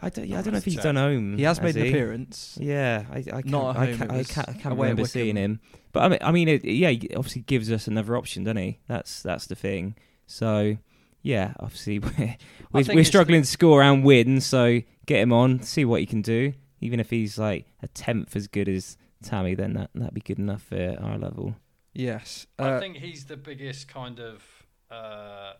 [0.00, 1.36] I don't, yeah, I don't know if he's done home.
[1.36, 1.88] He has made an he?
[1.90, 2.56] appearance.
[2.60, 5.60] Yeah, I, I can't, Not at I can't, I can't, I can't remember seeing him.
[5.92, 8.78] But I mean, I mean, it, yeah, he obviously gives us another option, doesn't he?
[8.88, 9.94] That's that's the thing.
[10.26, 10.76] So
[11.22, 12.36] yeah, obviously we're we're,
[12.72, 14.40] we're it's- struggling to score and win.
[14.40, 16.54] So get him on, see what he can do.
[16.80, 20.38] Even if he's like a tenth as good as Tammy, then that that'd be good
[20.38, 21.54] enough for our level.
[21.92, 22.46] Yes.
[22.58, 24.42] I Uh, think he's the biggest kind of
[24.90, 25.52] uh,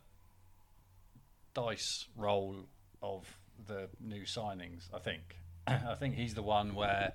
[1.55, 2.65] dice roll
[3.03, 3.27] of
[3.67, 4.89] the new signings.
[4.95, 5.37] I think.
[5.67, 7.13] I think he's the one where.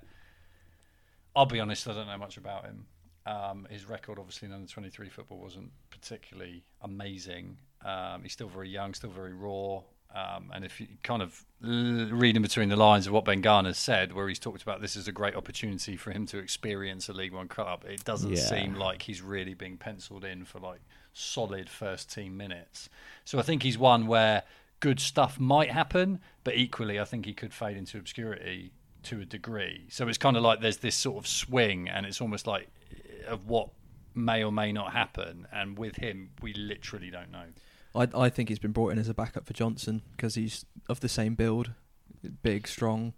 [1.36, 1.88] I'll be honest.
[1.88, 2.86] I don't know much about him.
[3.26, 7.58] Um, his record, obviously, in under twenty three football wasn't particularly amazing.
[7.86, 9.82] Um, he's still very young, still very raw.
[10.16, 14.14] Um, and if you kind of reading between the lines of what Ben Garner's said,
[14.14, 17.34] where he's talked about this is a great opportunity for him to experience a League
[17.34, 18.38] One club, it doesn't Yeah.
[18.38, 20.80] seem like he's really being penciled in for like
[21.14, 22.90] solid first team minutes.
[23.26, 24.44] So I think he's one where
[24.80, 28.72] good stuff might happen, but equally I think he could fade into obscurity
[29.04, 29.86] to a degree.
[29.90, 33.28] So it's kind of like there's this sort of swing, and it's almost like eh,
[33.28, 33.70] of what
[34.14, 35.48] may or may not happen.
[35.52, 37.46] And with him, we literally don't know.
[37.96, 41.00] I I think he's been brought in as a backup for Jonson because he's of
[41.00, 41.72] the same build,
[42.44, 43.14] big, strong,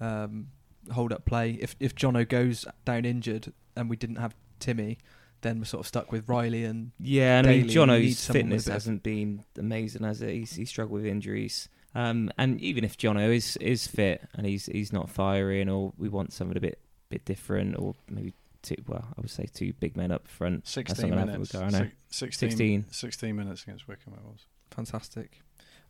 [0.00, 0.48] um,
[0.92, 1.52] hold up play.
[1.60, 4.98] If if Jono goes down injured and we didn't have Timmy,
[5.42, 8.64] then we're sort of stuck with Riley and Yeah, and I mean, Daily, Jono's fitness
[8.64, 10.32] a bit of- hasn't been amazing, has it?
[10.34, 11.68] He's, he's struggled with injuries.
[11.94, 16.08] Um, and even if Jono is is fit and he's he's not firing, or we
[16.08, 16.78] want someone a bit
[17.08, 20.66] bit different, or maybe two, well, I would say two big men up front.
[20.68, 21.52] 16 not gonna happen minutes.
[21.52, 21.92] with Garner.
[22.10, 22.86] Six- 16, 16.
[22.90, 24.46] 16 minutes against Wycombe it was.
[24.70, 25.40] fantastic.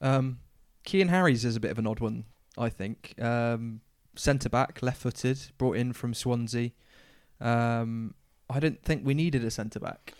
[0.00, 0.38] Um,
[0.86, 2.24] Cian Harries is a bit of an odd one,
[2.56, 3.14] I think.
[3.20, 3.80] Um,
[4.14, 6.70] Centre back, left footed, brought in from Swansea.
[7.40, 8.14] Um,
[8.50, 10.14] I didn't think we needed a centre back.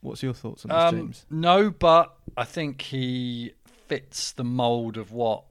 [0.00, 1.26] What's your thoughts on this, Um, James?
[1.30, 3.52] No, but I think he
[3.86, 5.44] fits the mould of what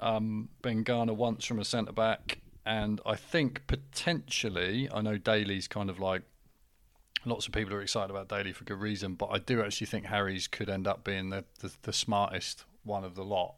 [0.00, 5.68] um, Ben Garner wants from a centre back, and I think potentially, I know Daly's
[5.68, 6.22] kind of like
[7.24, 10.06] lots of people are excited about Daly for good reason, but I do actually think
[10.06, 13.54] Harries could end up being the the, the smartest one of the lot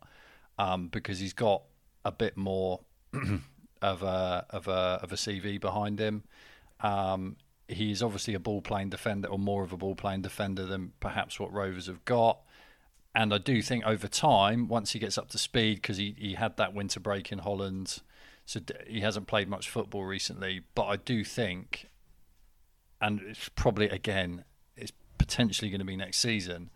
[0.58, 1.62] um, because he's got
[2.04, 2.80] a bit more
[3.82, 6.24] of a of a of a CV behind him.
[6.80, 7.36] Um,
[7.68, 11.40] he's obviously a ball playing defender, or more of a ball playing defender than perhaps
[11.40, 12.40] what Rovers have got.
[13.14, 16.34] And I do think over time, once he gets up to speed, because he, he
[16.34, 18.00] had that winter break in Holland,
[18.44, 20.62] so he hasn't played much football recently.
[20.74, 21.88] But I do think,
[23.00, 24.44] and it's probably again,
[24.76, 26.70] it's potentially going to be next season.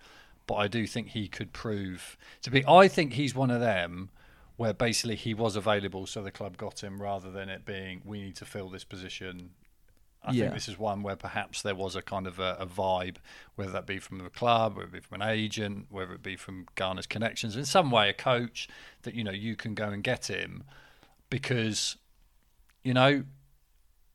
[0.46, 2.64] But I do think he could prove to be.
[2.66, 4.10] I think he's one of them
[4.56, 8.22] where basically he was available, so the club got him, rather than it being we
[8.22, 9.50] need to fill this position.
[10.22, 10.44] I Yeah.
[10.44, 13.16] think this is one where perhaps there was a kind of a, a vibe,
[13.54, 16.36] whether that be from the club, whether it be from an agent, whether it be
[16.36, 18.68] from Garner's connections, in some way a coach
[19.02, 20.64] that you know you can go and get him
[21.30, 21.96] because
[22.82, 23.24] you know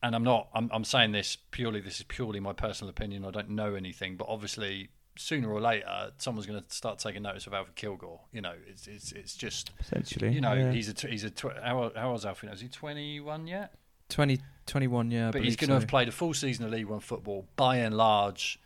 [0.02, 3.32] and I'm not I'm, I'm saying this purely this is purely my personal opinion I
[3.32, 7.54] don't know anything but obviously sooner or later someone's going to start taking notice of
[7.54, 10.72] Alfred Kilgour you know it's it's it's just Essentially, you know yeah.
[10.72, 13.74] he's a he's a tw- how how old is Alfred is he 21 yet
[14.10, 15.28] 20, 21, yeah.
[15.30, 15.80] I but he's going to so.
[15.80, 18.60] have played a full season of League One football, by and large,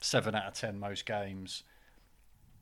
[0.00, 1.62] seven out of ten most games.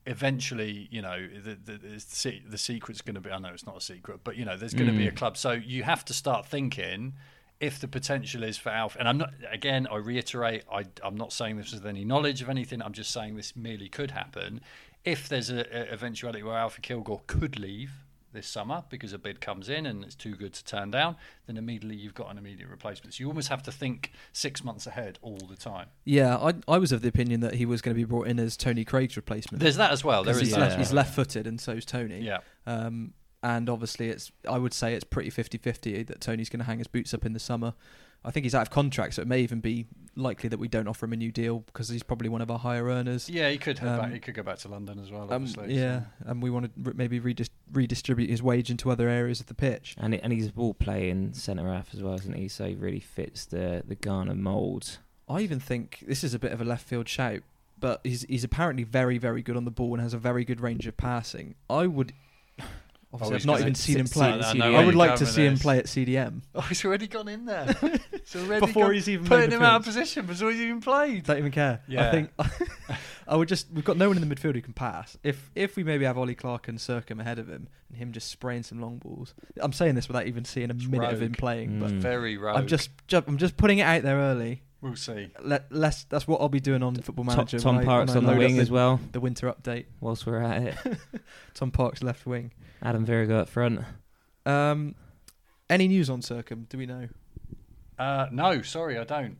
[0.05, 3.31] Eventually, you know, the the, the, the secret's going to be.
[3.31, 5.15] I know it's not a secret, but you know, there's going to be a Mm.
[5.15, 5.37] club.
[5.37, 7.13] So you have to start thinking
[7.61, 8.97] if the potential is for Alf.
[8.99, 9.29] And I'm not.
[9.49, 12.81] Again, I reiterate, I, I'm not saying this with any knowledge of anything.
[12.81, 14.59] I'm just saying this merely could happen.
[15.05, 18.02] If there's a, a eventuality where Alfie Kilgour could leave
[18.33, 21.15] this summer because a bid comes in and it's too good to turn down,
[21.47, 23.13] then immediately you've got an immediate replacement.
[23.13, 25.87] So you almost have to think six months ahead all the time.
[26.03, 28.39] Yeah, I I was of the opinion that he was going to be brought in
[28.39, 29.61] as Tony Craig's replacement.
[29.61, 30.23] There's that as well.
[30.23, 30.59] There is he's, that.
[30.59, 32.21] left, he's left-footed, and so's Tony.
[32.21, 32.39] Yeah.
[32.65, 33.13] Um,
[33.43, 36.87] and obviously, it's I would say it's pretty 50-50 that Tony's going to hang his
[36.87, 37.73] boots up in the summer.
[38.25, 39.85] I think he's out of contract, so it may even be
[40.15, 42.59] likely that we don't offer him a new deal because he's probably one of our
[42.59, 43.29] higher earners.
[43.29, 45.31] Yeah, he could um, back, he could go back to London as well.
[45.31, 46.05] Um, yeah, so.
[46.27, 49.53] and we want to r- maybe redis- redistribute his wage into other areas of the
[49.53, 49.95] pitch.
[49.97, 52.47] And and he's a ball playing centre half as well, isn't he?
[52.47, 54.99] So he really fits the the Garner mould.
[55.27, 57.41] I even think this is a bit of a left field shout,
[57.77, 60.61] but he's he's apparently very very good on the ball and has a very good
[60.61, 61.55] range of passing.
[61.69, 62.13] I would.
[63.13, 64.31] Obviously, I've not even seen him play.
[64.31, 66.61] sit- I I know know I would like to see him play at CDM Oh,
[66.61, 67.67] he's already gone in there.
[68.13, 71.25] It's already before gone- he's even putting him out of position before he's even played.
[71.25, 71.81] Don't even care.
[71.97, 72.29] I think
[73.27, 73.67] I would just.
[73.71, 75.17] We've got no one in the midfield who can pass.
[75.23, 78.29] If if we maybe have Ollie Clark and Sercombe ahead of him and him just
[78.29, 79.33] spraying some long balls.
[79.61, 81.37] I'm saying this without even seeing a It's minute of him rogue.
[81.37, 81.99] playing, but Mm.
[81.99, 82.57] Very rogue.
[82.57, 84.63] I'm just, ju- I'm just putting it out there early.
[84.81, 85.29] We'll see.
[85.41, 86.03] Let less.
[86.05, 87.59] That's what I'll be doing on Football Tom, Manager.
[87.59, 88.99] Tom when I- Parks I on the load up wing as well.
[89.13, 89.85] The winter update.
[90.01, 90.97] Whilst we're at it,
[91.53, 92.51] Tom Parkes left wing.
[92.83, 93.79] Adam Virgo up front.
[94.45, 94.95] Um,
[95.69, 96.67] any news on Sercombe?
[96.69, 97.07] Do we know?
[97.97, 99.37] Uh, no, sorry, I don't.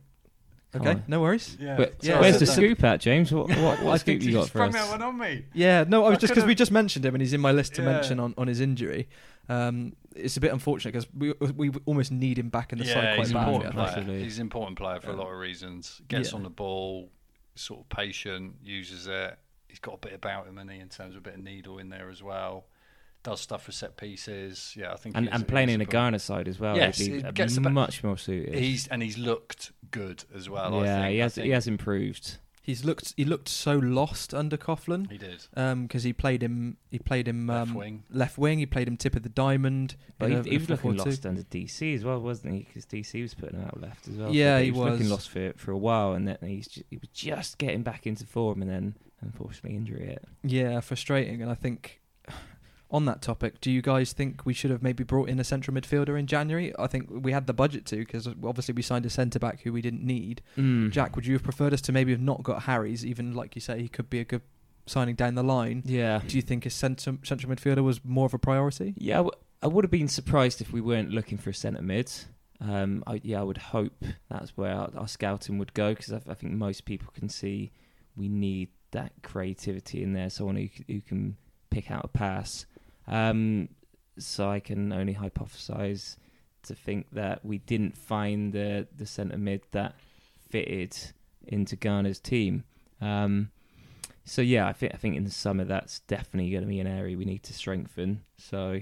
[0.72, 1.04] Come Okay, on.
[1.06, 1.56] no worries.
[1.60, 1.76] Yeah.
[1.76, 3.30] But Yeah, where's the so- scoop at, James?
[3.30, 4.74] What, what, what scoop you you got for sprung us?
[4.74, 5.44] that one on me.
[5.52, 7.40] Yeah, no, I was I just because we could've- just mentioned him and he's in
[7.40, 7.92] my list to Yeah.
[7.92, 9.08] mention on, on his injury.
[9.48, 12.94] Um, it's a bit unfortunate because we we almost need him back in the yeah,
[12.94, 13.54] side he's quite an badly.
[13.54, 13.86] important I player.
[13.98, 14.22] Absolutely.
[14.24, 16.00] He's an important player for a lot of reasons.
[16.08, 16.36] Gets yeah.
[16.36, 17.10] on the ball,
[17.54, 19.38] sort of patient, uses it.
[19.68, 21.78] He's got a bit about him, and he in terms of a bit of needle
[21.78, 22.64] in there as well.
[23.24, 24.74] Does stuff for set pieces.
[24.76, 25.16] Yeah, I think.
[25.16, 25.92] And, he's- and playing he's in a important.
[25.92, 26.76] Garner side as well.
[26.76, 28.54] Yes, he'd be it gets the ba- much more suited.
[28.54, 30.74] He's and he's looked good as well.
[30.80, 31.12] I yeah, think.
[31.14, 32.36] he I has think he has improved.
[32.62, 35.46] He's looked he looked so lost under Coughlan He did.
[35.82, 38.04] because he played him he played him Left um, wing.
[38.10, 38.58] left wing.
[38.58, 39.96] He played him tip of the diamond.
[40.18, 40.98] But he, a- he was looking 4-4-2.
[41.06, 42.60] lost under DC as well, wasn't he?
[42.60, 44.34] Because DC was putting him out left as well.
[44.34, 44.64] Yeah, bit.
[44.66, 47.58] he was, looking lost for for a while, and then he's ju- he was just
[47.58, 50.24] getting back into form, and then unfortunately injury it.
[50.42, 51.42] Yeah, frustrating.
[51.42, 52.00] And I think
[52.94, 55.76] on that topic, do you guys think we should have maybe brought in a central
[55.76, 56.72] midfielder in January?
[56.78, 59.72] I think we had the budget to because obviously we signed a centre back who
[59.72, 60.40] we didn't need.
[60.56, 60.90] Mm.
[60.90, 63.60] Jack, would you have preferred us to maybe have not got Harries, even like you
[63.60, 64.42] say, he could be a good
[64.86, 65.82] signing down the line?
[65.84, 68.94] Yeah, Do you think a centre, central midfielder was more of a priority?
[68.96, 69.14] yeah.
[69.14, 69.32] I, w-
[69.62, 72.12] I would have been surprised if we weren't looking for a centre mid.
[72.60, 76.20] Um, I, yeah, I would hope that's where our, our scouting would go because I,
[76.28, 77.72] I think most people can see
[78.16, 81.36] we need that creativity in there, someone who, who can
[81.70, 82.66] pick out a pass.
[83.06, 83.68] Um,
[84.18, 86.16] so I can only hypothesize
[86.64, 89.94] to think that we didn't find the the centre mid that
[90.48, 90.96] fitted
[91.46, 92.64] into Garner's team.
[93.00, 93.50] Um,
[94.24, 96.86] so yeah, I think I think in the summer that's definitely going to be an
[96.86, 98.22] area we need to strengthen.
[98.38, 98.80] So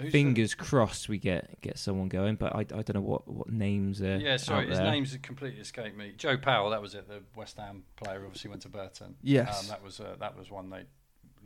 [0.00, 3.50] Who's fingers crossed we get get someone going, but I, I don't know what, what
[3.50, 4.18] names are.
[4.18, 6.12] yeah, sorry, his name's completely escaped me.
[6.16, 7.08] Joe Powell, that was it.
[7.08, 9.16] The West Ham player, obviously went to Burton.
[9.22, 9.64] Yes.
[9.64, 10.84] Um, that was uh, that was one they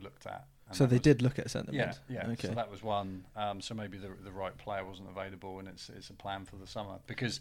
[0.03, 0.47] looked at.
[0.73, 2.17] so they was- did look at centre Yeah, mid.
[2.17, 2.27] yeah.
[2.33, 2.49] Okay.
[2.49, 3.25] So that was one.
[3.37, 6.57] Um, so maybe the the right player wasn't available, and it's it's a plan for
[6.57, 7.41] the summer because.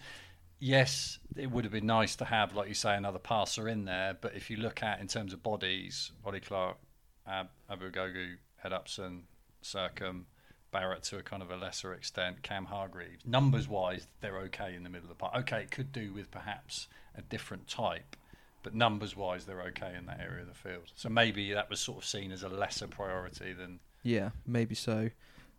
[0.64, 4.16] Yes, it would have been nice to have, like you say, another passer in there.
[4.22, 6.78] But if you look at in terms of bodies, Ollie Clark,
[7.26, 9.24] Ab- Abu Ogogo, Ed Upson,
[9.64, 10.26] Sercombe,
[10.70, 13.26] Barrett to a kind of a lesser extent, Cam Hargreaves.
[13.26, 15.34] Numbers wise, they're okay in the middle of the park.
[15.36, 18.16] Okay, it could do with perhaps a different type,
[18.64, 20.91] but numbers wise, they're okay in that area of the field.
[20.95, 25.09] So maybe that was sort of seen as a lesser priority than Yeah, maybe so.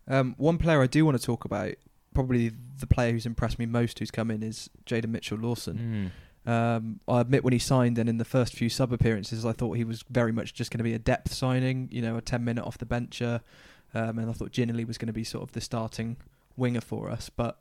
[0.07, 1.73] Um, one player I do want to talk about,
[2.13, 6.11] probably the player who's impressed me most who's come in, is Jayden Mitchell Lawson.
[6.11, 6.11] Mm.
[6.45, 9.77] Um, I admit when he signed and in the first few sub appearances, I thought
[9.77, 12.43] he was very much just going to be a depth signing, you know, a 10
[12.43, 13.41] minute off the bencher.
[13.93, 16.17] Um, and I thought Ginnelly was going to be sort of the starting
[16.57, 17.29] winger for us.
[17.29, 17.59] But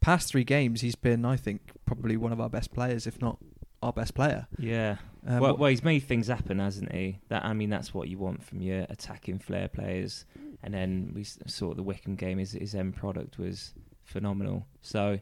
[0.00, 3.38] past three games, he's been, I think, probably one of our best players, if not
[3.82, 4.46] our best player.
[4.58, 4.96] Yeah.
[5.26, 7.18] Um, well, well, he's made things happen, hasn't he?
[7.28, 10.24] That I mean, that's what you want from your attacking flair players.
[10.62, 12.38] And then we saw the Wycombe game.
[12.38, 13.74] His his end product was
[14.04, 14.66] phenomenal.
[14.80, 15.20] So,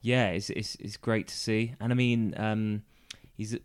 [0.00, 1.74] yeah, it's it's, it's great to see.
[1.80, 2.82] And I mean, um,
[3.36, 3.56] he's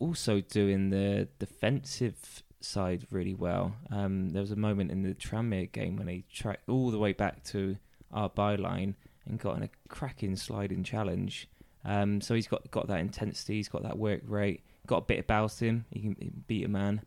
[0.00, 3.74] also doing the defensive side really well.
[3.90, 7.12] Um, there was a moment in the Tranmere game when he tracked all the way
[7.12, 7.76] back to
[8.12, 8.94] our byline
[9.26, 11.48] and got in a cracking sliding challenge.
[11.86, 15.20] Um, so he's got got that intensity, he's got that work rate, got a bit
[15.20, 15.84] about him.
[15.90, 17.00] He can, he beat a man.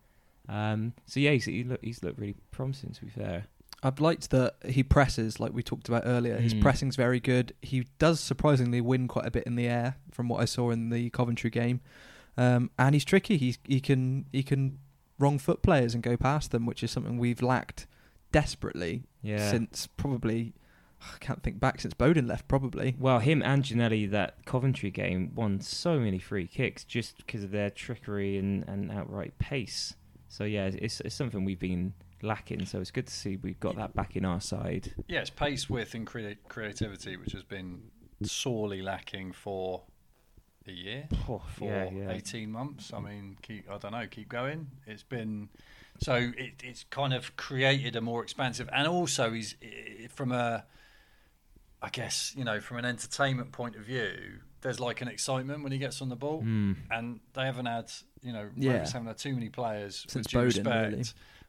[0.47, 2.91] Um, so yeah, he's he look, he's looked really promising.
[2.93, 3.45] To be fair,
[3.83, 6.37] I've liked that he presses, like we talked about earlier.
[6.37, 6.61] His Mm.
[6.61, 7.53] pressing's very good.
[7.61, 10.89] He does surprisingly win quite a bit in the air, from what I saw in
[10.89, 11.81] the Coventry game.
[12.37, 13.35] Um, and he's tricky.
[13.37, 14.79] He's he can he can
[15.19, 17.85] wrong foot players and go past them, which is something we've lacked
[18.31, 19.51] desperately yeah.
[19.51, 20.53] since probably
[21.15, 22.47] I can't think back since Bodin left.
[22.47, 22.95] Probably.
[22.99, 27.51] Well, him and Ginnelly, that Coventry game, won so many free kicks just because of
[27.51, 29.95] their trickery and, and outright pace.
[30.27, 32.65] So yeah, it's it's something we've been lacking.
[32.65, 34.93] So it's good to see we've got that back in our side.
[35.07, 37.81] Yeah, it's pace, width, and crea- creativity, which has been
[38.21, 39.83] sorely lacking for
[40.67, 42.11] a year, Oh, for yeah, yeah.
[42.11, 42.91] eighteen months.
[42.93, 44.67] I mean, keep I don't know, keep going.
[44.85, 45.49] It's been
[45.99, 49.55] so it, it's kind of created a more expansive, and also he's
[50.09, 50.65] from a,
[51.81, 55.71] I guess you know, from an entertainment point of view, there's like an excitement when
[55.71, 56.75] he gets on the ball, Mm.
[56.91, 58.73] and they haven't had you know, Yeah.
[58.73, 61.03] Rovers haven't had too many players Since Bodin, respect, really.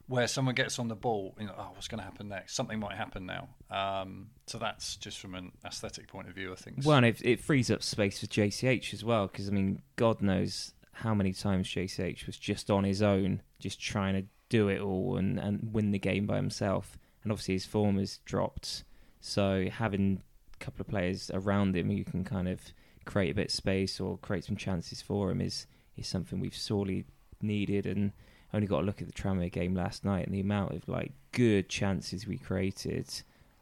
[0.07, 2.55] where someone gets on the ball, you know, oh, what's going to happen next?
[2.55, 3.49] Something might happen now.
[3.71, 6.83] Um, so that's just from an aesthetic point of view, I think.
[6.85, 10.23] Well, and it, it frees up space for JCH as well because I mean, God
[10.23, 14.81] knows how many times JCH was just on his own, just trying to do it
[14.81, 16.99] all and, and win the game by himself.
[17.25, 18.85] And obviously, his form has dropped.
[19.21, 20.23] So having
[20.55, 22.61] a couple of players around him you can kind of
[23.05, 25.67] create a bit of space or create some chances for him is
[25.97, 27.05] is something we've sorely
[27.43, 27.87] needed.
[27.87, 28.13] And
[28.53, 31.13] only got to look at the Tranmere game last night and the amount of like
[31.33, 33.07] good chances we created.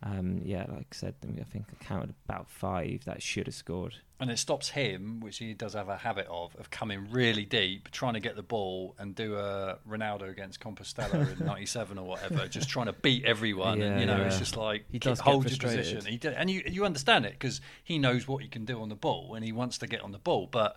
[0.03, 3.97] Um, yeah, like I said, I think I counted about five that should have scored.
[4.21, 7.91] and it stops him, which he does have a habit of, of coming really deep,
[7.91, 12.47] trying to get the ball and do a Ronaldo against Compostela in '97 or whatever,
[12.47, 13.83] just trying to beat everyone.
[13.83, 16.05] and you know, it's just like He does hold your position.
[16.05, 18.89] He do, and you you understand it because he knows what he can do on
[18.89, 20.77] the ball and he wants to get on the ball, but.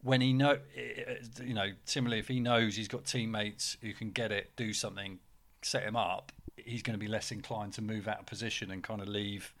[0.00, 0.58] When he know,
[1.42, 5.18] you know, similarly, if he knows he's got teammates who can get it, do something,
[5.60, 6.30] set him up,
[6.68, 9.52] he's going to be less inclined to move out of position and kind of leave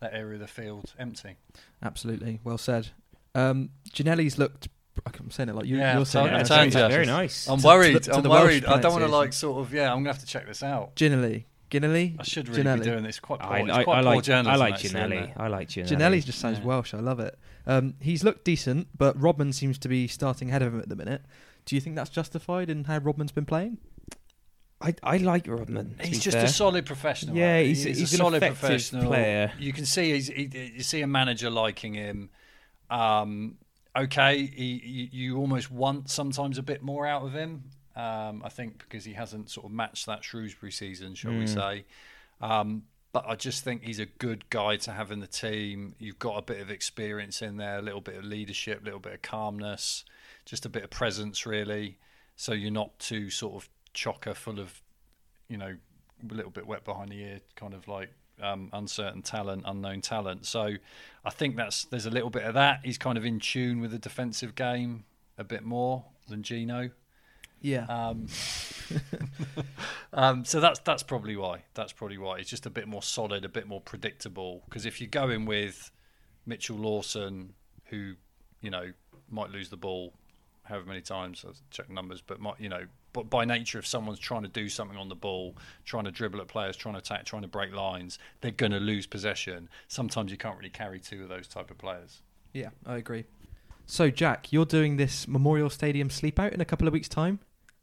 [0.00, 1.36] that area of the field empty.
[1.82, 2.88] Absolutely, well said.
[3.34, 4.68] Um, Ginnelly's looked.
[5.06, 6.26] I'm saying it like you, Yeah, you're saying.
[6.26, 6.34] so- it.
[6.36, 6.90] I I'm saying it.
[6.90, 7.48] very nice.
[7.48, 7.92] I'm To- worried.
[7.92, 8.64] to the- to I'm worried.
[8.64, 9.72] I don't want to like sort of.
[9.72, 10.96] Yeah, I'm gonna have to check this out.
[10.96, 11.44] Ginnelly.
[11.70, 12.16] Ginnelly.
[12.18, 12.78] I should really Ginnelly.
[12.78, 13.18] be doing this.
[13.20, 13.52] Quite poor.
[13.52, 15.32] I, I, quite I poor like I like Ginnelly.
[15.36, 15.88] I like Ginnelly.
[15.88, 16.64] Ginnelly just sounds Yeah.
[16.64, 16.94] Welsh.
[16.94, 17.36] I love it.
[17.66, 20.96] Um, he's looked decent, but Rodman seems to be starting ahead of him at the
[20.96, 21.22] minute.
[21.64, 23.78] Do you think that's justified in how Rodman's been playing?
[24.80, 25.96] I, I like Rodman.
[26.02, 26.44] He's just fair.
[26.44, 27.34] a solid professional.
[27.36, 27.68] Yeah, Andy.
[27.68, 29.52] he's- he's, he's a an solid professional player.
[29.58, 32.28] You can see he's, he, you see a manager liking him.
[32.90, 33.56] Um,
[33.96, 37.64] okay, he, you, almost want sometimes a bit more out of him.
[37.96, 41.54] Um, I think because he hasn't sort of matched that Shrewsbury season, shall we Mm.
[41.54, 41.84] say?
[42.42, 45.94] Um, but I just think he's a good guy to have in the team.
[45.98, 49.00] You've got a bit of experience in there, a little bit of leadership, a little
[49.00, 50.04] bit of calmness,
[50.44, 51.96] just a bit of presence, really.
[52.36, 54.82] So you're not too sort of chocker full of,
[55.48, 55.76] you know,
[56.30, 60.46] a little bit wet behind the ear, kind of like um, uncertain talent, unknown talent.
[60.46, 60.74] So
[61.24, 62.80] I think that's there's a little bit of that.
[62.84, 65.04] He's kind of in tune with the defensive game
[65.38, 66.90] a bit more than Gino.
[67.60, 67.86] Yeah.
[67.86, 68.26] Um,
[70.12, 71.64] um, so that's that's probably why.
[71.74, 74.62] That's probably why it's just a bit more solid, a bit more predictable.
[74.66, 75.90] Because if you're going with
[76.44, 77.54] Mitchell Lawson,
[77.86, 78.14] who
[78.60, 78.92] you know
[79.28, 80.12] might lose the ball
[80.64, 82.86] however many times, I've checked numbers, but might you know,
[83.16, 85.56] but by nature, if someone's trying to do something on the ball,
[85.86, 88.78] trying to dribble at players, trying to attack, trying to break lines, they're going to
[88.78, 89.70] lose possession.
[89.88, 92.20] Sometimes you can't really carry two of those type of players.
[92.52, 93.24] yeah, I agree.
[93.86, 97.38] So, Jack, you're doing this Memorial Stadium sleep out in a couple of weeks' time.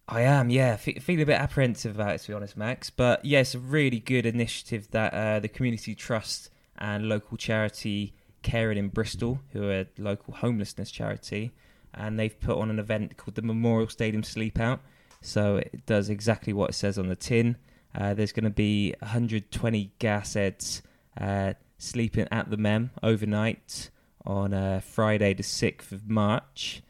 [0.07, 0.75] I am, yeah.
[0.75, 2.91] Fe feeling a bit apprehensive about it, to be honest, Max.
[2.91, 8.13] But yeah, it's a really good initiative that uh, the Community Trust and local charity
[8.43, 11.53] Caring in Bristol, who are a local homelessness charity,
[11.93, 14.81] and they've put on an event called the Memorial Stadium Sleep Out.
[15.23, 17.57] So it does exactly what it says on the tin.
[17.95, 20.81] Uh, there's going to be 120 gas heads
[21.19, 23.89] uh, sleeping at the Mem overnight
[24.25, 26.81] on uh, Friday, the 6th of March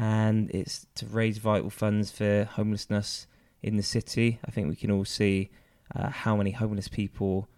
[0.00, 3.26] and it's to raise vital funds for homelessness
[3.62, 4.40] in the city.
[4.46, 5.50] I think we can all see
[5.94, 7.48] uh, how many homeless people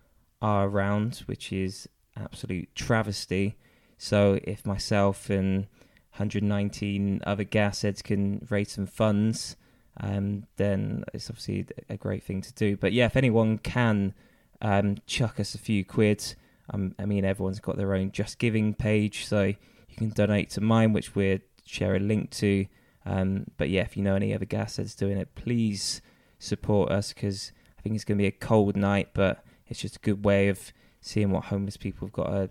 [0.43, 3.57] are around, which is absolute travesty.
[3.97, 5.69] So if myself and
[6.17, 9.55] 119 other gas heads can raise some funds,
[10.01, 12.77] um, then it's obviously a great thing to do.
[12.77, 14.15] But yeah, if anyone can
[14.61, 16.35] um, chuck us a few quid,
[16.71, 20.61] um, I mean, everyone's got their own Just Giving page, so you can donate to
[20.61, 22.67] mine, which we're share a link to.
[23.05, 26.01] Um, but yeah, if you know any other gas heads doing it, please
[26.39, 29.97] support us because I think it's going to be a cold night, but it's just
[29.97, 32.51] a good way of seeing what homeless people have got to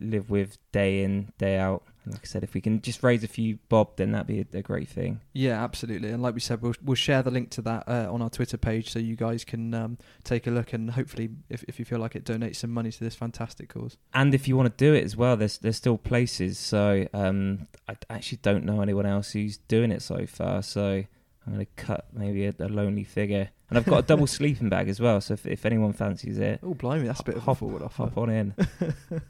[0.00, 1.82] live with day in day out.
[2.04, 4.58] Like I said, if we can just raise a few bob, then that'd be a,
[4.58, 5.20] a great thing.
[5.34, 6.10] Yeah, absolutely.
[6.10, 8.56] And like we said, we'll we'll share the link to that uh, on our Twitter
[8.56, 12.00] page so you guys can um, take a look and hopefully, if if you feel
[12.00, 13.96] like it, donate some money to this fantastic cause.
[14.14, 16.58] And if you want to do it as well, there's there's still places.
[16.58, 20.62] So um, I actually don't know anyone else who's doing it so far.
[20.62, 21.04] So
[21.46, 23.50] I'm going to cut maybe a, a lonely figure.
[23.68, 25.20] And I've got a double sleeping bag as well.
[25.20, 27.82] So if, if anyone fancies it, Oh, blimey, that's a bit of a Hop- forward
[27.82, 28.02] offer.
[28.04, 28.54] hop on in.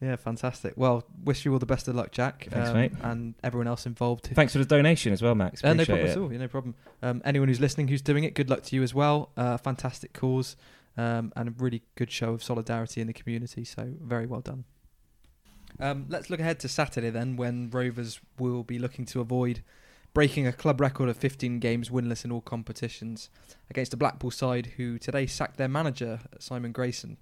[0.00, 0.74] yeah, fantastic.
[0.76, 2.92] Well, wish you all the best of luck, Jack, um, Thanks, mate.
[3.02, 4.30] and everyone else involved.
[4.32, 5.62] Thanks for the donation as well, Max.
[5.64, 6.10] Uh, no problem it.
[6.10, 6.32] at all.
[6.32, 6.74] Yeah, no problem.
[7.02, 9.30] Um, anyone who's listening who's doing it, good luck to you as well.
[9.36, 10.56] Uh, fantastic cause
[10.96, 13.64] um, and a really good show of solidarity in the community.
[13.64, 14.64] So very well done.
[15.80, 19.62] Um, let's look ahead to Saturday then, when Rovers will be looking to avoid
[20.14, 23.30] breaking a club record of 15 games winless in all competitions
[23.70, 27.18] against a Blackpool side who today sacked their manager Simon Grayson.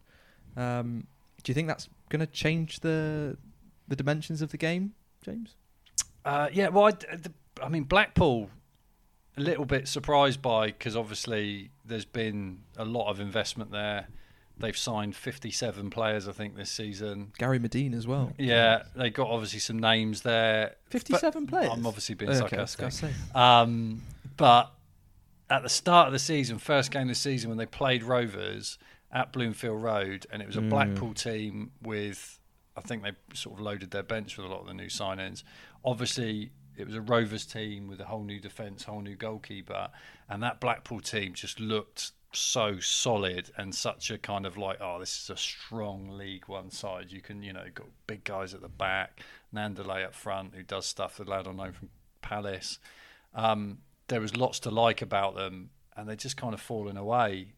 [0.57, 1.07] Um,
[1.47, 3.36] do you think that's going to change the
[3.86, 5.55] the dimensions of the game, James?
[6.24, 7.32] Uh, yeah, well, I, the,
[7.62, 8.51] I mean, Blackpool,
[9.36, 14.09] a little bit surprised by because obviously there's been a lot of investment there.
[14.59, 17.30] They've signed 57 players, I think, this season.
[17.38, 18.32] Gary Madine as well.
[18.38, 20.74] Yeah, they got obviously some names there.
[20.88, 21.70] 57 players.
[21.72, 23.12] I'm obviously being Okay, sarcastic.
[23.36, 24.03] Um,
[24.36, 24.72] but
[25.49, 28.78] at the start of the season, first game of the season, when they played Rovers
[29.17, 30.69] at Bloomfield Road, and it was a Mm.
[30.69, 32.39] Blackpool team with,
[32.77, 35.43] I think they sort of loaded their bench with a lot of the new signings.
[35.83, 39.89] Obviously, it was a Rovers team with a whole new defence, whole new goalkeeper,
[40.29, 45.01] and that Blackpool team just looked so solid and such a kind of like, oh,
[45.01, 47.11] this is a strong League One side.
[47.11, 49.23] You can, you know, got big guys at the back,
[49.55, 51.17] Gnanduillet up front who does stuff.
[51.17, 51.89] The lad I know from
[52.21, 52.79] Palace.
[53.35, 57.55] Um, there was lots to like about them, and they're just kind of fallen away.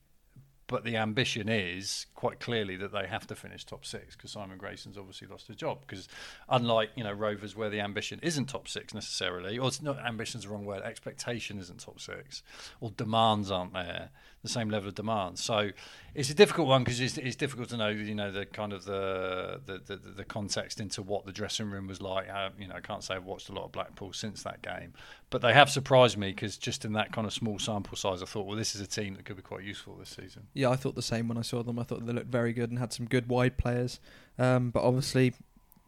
[0.69, 4.59] But the ambition is quite clearly that they have to finish top six because Simon
[4.59, 5.79] Grayson's obviously lost his job.
[5.81, 6.09] Because
[6.49, 10.45] unlike you know Rovers, where the ambition isn't top six necessarily, or it's not ambition's
[10.45, 12.43] the wrong word, expectation isn't top six,
[12.81, 14.11] or demands aren't there,
[14.43, 15.43] the same level of demands.
[15.43, 15.71] So
[16.15, 18.85] it's a difficult one because it's, it's difficult to know you know the kind of
[18.85, 22.29] the the, the the context into what the dressing room was like.
[22.29, 24.93] How, you know, I can't say I've watched a lot of Blackpool since that game,
[25.31, 28.27] but they have surprised me because just in that kind of small sample size, I
[28.27, 30.47] thought, well, this is a team that could be quite useful this season.
[30.59, 31.79] Yeah, I thought the same when I saw them.
[31.79, 34.01] I thought they looked very good and had some good wide players.
[34.41, 35.33] Um, but obviously,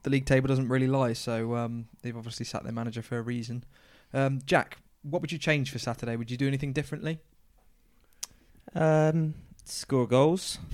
[0.04, 3.22] the league table doesn't really lie, so um, they've obviously sat their manager for a
[3.22, 3.64] reason.
[4.14, 6.14] Um, Jack, what would you change for Saturday?
[6.14, 7.18] Would you do anything differently?
[8.72, 10.58] Um, score goals.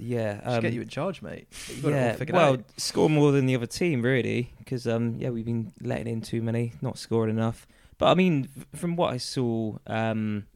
[0.00, 0.40] Yeah.
[0.44, 1.48] Um, get you in charge, mate.
[1.66, 2.32] You've got it yeah.
[2.32, 2.64] Well, out.
[2.76, 6.40] score more than the other team, really, because um, yeah, we've been letting in too
[6.40, 7.66] many, not scoring enough.
[7.98, 10.46] But I mean, from what I saw, um,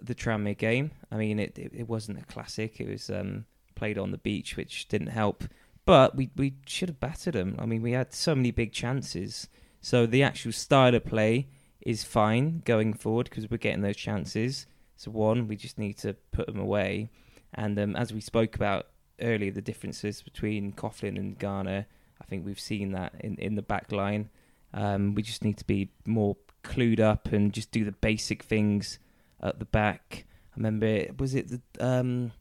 [0.00, 2.80] the Tranmere game, I mean, it, it it wasn't a classic.
[2.80, 5.44] It was um played on the beach, which didn't help.
[5.84, 7.56] But we we should have battered them.
[7.58, 9.48] I mean, we had so many big chances.
[9.80, 11.48] So the actual style of play
[11.80, 14.66] is fine going forward because we're getting those chances.
[14.96, 17.10] So one, we just need to put them away.
[17.54, 18.88] And um, as we spoke about
[19.20, 21.86] earlier, the differences between Coughlan and Garner,
[22.20, 24.30] I think we've seen that in, in the back line.
[24.74, 28.98] Um, we just need to be more clued up and just do the basic things
[29.46, 30.26] at the back.
[30.52, 32.32] I remember, was it the um,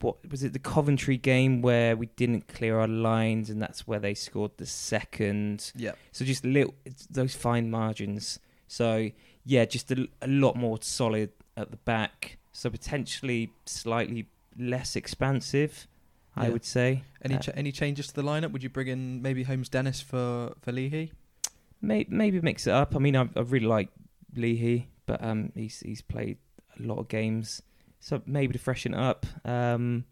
[0.00, 4.00] what was it the Coventry game where we didn't clear our lines and that's where
[4.00, 5.72] they scored the second.
[5.76, 5.92] Yeah.
[6.10, 8.38] So just little it's those fine margins.
[8.68, 9.10] So
[9.44, 12.38] yeah, just a, a lot more solid at the back.
[12.52, 14.26] So potentially slightly
[14.58, 15.86] less expansive,
[16.36, 17.04] I would say.
[17.22, 18.52] Any Uh, any changes to the lineup?
[18.52, 21.12] Would you bring in maybe Holmes Dennis for for Leahy?
[21.80, 22.94] May, maybe mix it up.
[22.94, 23.88] I mean, I, I really like
[24.36, 26.38] Leahy, but um, he's he's played
[26.78, 27.62] a lot of games,
[28.00, 29.26] so maybe to freshen up.
[29.44, 30.04] Um,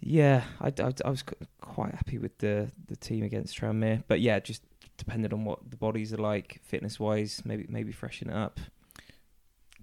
[0.00, 1.22] yeah, I, I, I was
[1.60, 4.62] quite happy with the the team against Tranmere, but yeah, just
[4.96, 8.58] depended on what the bodies are like, fitness wise, maybe maybe freshen it up.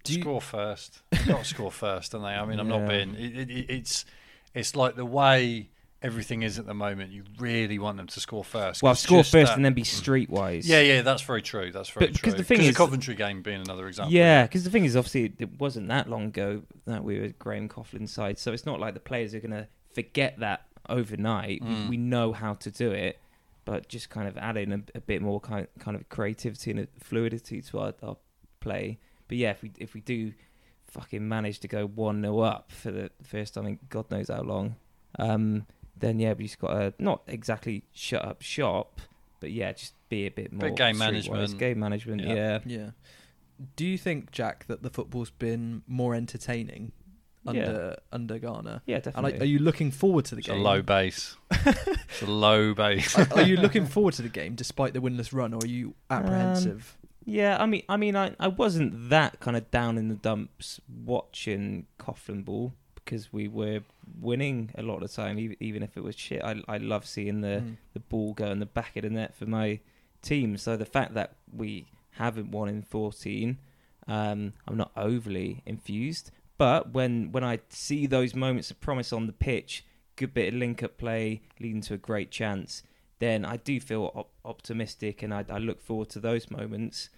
[0.04, 1.02] Do you- score first.
[1.12, 2.30] They've got to score first, don't they?
[2.30, 3.16] I mean, I'm not being.
[3.16, 4.06] It, it, it's
[4.54, 5.70] it's like the way
[6.02, 7.12] everything is at the moment.
[7.12, 8.82] You really want them to score first.
[8.82, 10.64] Well, score first that- and then be streetwise.
[10.66, 11.72] Yeah, yeah, that's very true.
[11.72, 12.32] That's very But true.
[12.32, 14.14] because the thing is- Coventry game being another example.
[14.14, 17.68] Yeah, because the thing is, obviously, it- wasn't that long ago that we were Graham
[17.68, 21.62] Coughlan's side, so it's not like the players are going to forget that overnight.
[21.64, 21.89] We- Mm.
[21.89, 23.20] We, know how to do it,
[23.66, 27.62] but just kind of adding a, a bit more kind kind of creativity and fluidity
[27.62, 28.18] to our, our
[28.62, 29.00] play.
[29.28, 30.34] But yeah, if we if we do
[30.88, 34.41] fucking manage to go one 0 up for the first time in God knows how
[34.41, 34.76] long,
[35.20, 35.68] um,
[36.00, 39.02] then yeah, but we just got to not exactly shut up shop,
[39.39, 41.00] but yeah, just be a bit more Bit game streetwise.
[41.00, 41.58] management.
[41.58, 42.22] game management.
[42.22, 42.34] Yeah.
[42.36, 42.60] yeah.
[42.66, 42.89] Yeah.
[43.76, 46.93] Do you think, Jack, that the football's been more entertaining
[47.45, 48.82] under under Garner.
[48.86, 49.38] Yeah, definitely.
[49.39, 50.60] are, are you looking forward to the It's game?
[50.60, 51.36] a low base.
[51.52, 53.18] it's a low base.
[53.18, 55.95] are, are you looking forward to the game despite the winless run, or are you
[56.10, 56.95] apprehensive?
[57.04, 60.16] Um, yeah, I mean, I mean, I, I wasn't that kind of down in the
[60.16, 62.74] dumps watching Coughlan ball
[63.10, 63.82] because we were
[64.22, 66.43] winning a lot of the time, even, even if it was shit.
[66.43, 67.78] I I love seeing the Mm.
[67.93, 69.80] the ball go in the back of the net for my
[70.22, 70.57] team.
[70.57, 73.57] So the fact that we haven't won in 14,
[74.07, 76.32] um, I'm not overly infused.
[76.57, 79.84] But when when I see those moments of promise on the pitch,
[80.16, 82.84] good bit of link up play leading to a great chance,
[83.20, 87.10] then I do feel op- optimistic and I, I look forward to those moments.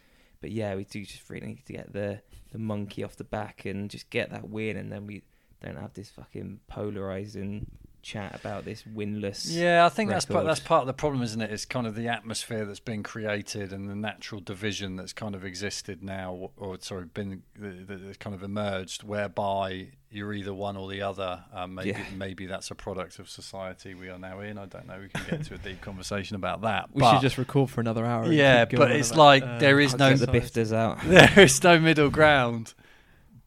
[0.42, 2.22] But yeah, we do just really need to get the
[2.52, 5.22] the monkey off the back and just get that win, and then we
[5.62, 7.68] don't have this fucking polarizing
[8.02, 9.46] chat about this winless.
[9.48, 11.52] Yeah, I think that's part, that's part of the problem, isn't it?
[11.52, 15.46] It's kind of the atmosphere that's been created and the natural division that's kind of
[15.46, 20.90] existed now, or sorry, been that has kind of emerged, whereby you're either one or
[20.90, 21.44] the other.
[21.54, 22.04] Um, maybe Yeah.
[22.16, 24.58] maybe that's a product of society we are now in.
[24.58, 25.00] I don't know.
[25.00, 26.90] We can get into a deep conversation about that.
[26.94, 28.32] We but, should just record for another hour.
[28.32, 31.00] Yeah, but it's like uh, there is I'll no the bifters out.
[31.06, 32.74] there is no middle ground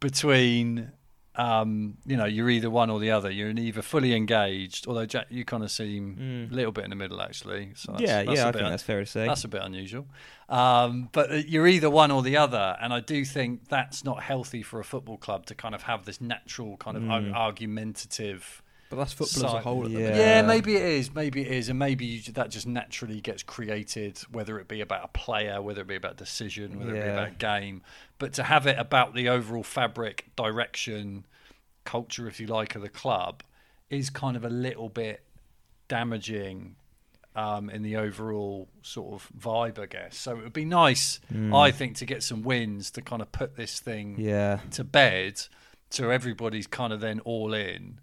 [0.00, 0.92] between
[1.36, 3.30] um, you know you're either one or the other.
[3.30, 6.52] You're either fully engaged, although Jack, you kind of seem Mm.
[6.52, 7.72] a little bit in the middle actually.
[7.74, 9.26] So that's, yeah, that's yeah, I think that's fair to say.
[9.26, 10.06] that's a bit unusual.
[10.48, 14.22] Um, but uh, you're either one or the other, and I do think that's not
[14.22, 17.34] healthy for a football club to kind of have this natural kind of Mm.
[17.34, 18.62] argumentative.
[18.94, 19.88] But that's football as a whole.
[19.88, 20.16] Yeah.
[20.16, 24.18] Yeah, maybe it is, maybe it is, and maybe you, that just naturally gets created,
[24.30, 27.38] whether it be about a player, whether it be about decision, whether it be about
[27.38, 27.82] game.
[28.18, 31.26] But to have it about the overall fabric, direction,
[31.84, 33.42] culture, if you like, of the club,
[33.90, 35.24] is kind of a little bit
[35.88, 36.76] damaging
[37.36, 40.16] um, in the overall sort of vibe, I guess.
[40.16, 41.54] So it would be nice, Mm.
[41.56, 45.42] I think, to get some wins to kind of put this thing yeah, to bed,
[45.90, 47.98] so everybody's kind of then all in,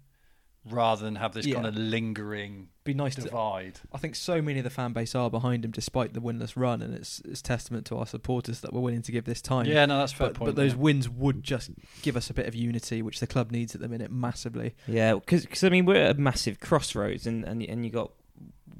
[0.70, 1.54] rather than have this Yeah.
[1.56, 3.22] kind of lingering Be nice to.
[3.22, 3.80] divide.
[3.92, 6.82] I think so many of the fan base are behind him despite the winless run,
[6.82, 9.66] and it's it's testament to our supporters that we're willing to give this time.
[9.66, 10.46] Yeah, no, that's a fair But, point.
[10.50, 10.78] but those yeah.
[10.78, 11.70] wins would just
[12.02, 14.74] give us a bit of unity, which the club needs at the minute massively.
[14.86, 15.14] yeah.
[15.14, 18.12] Because I mean, we're at a massive crossroads, and and and you got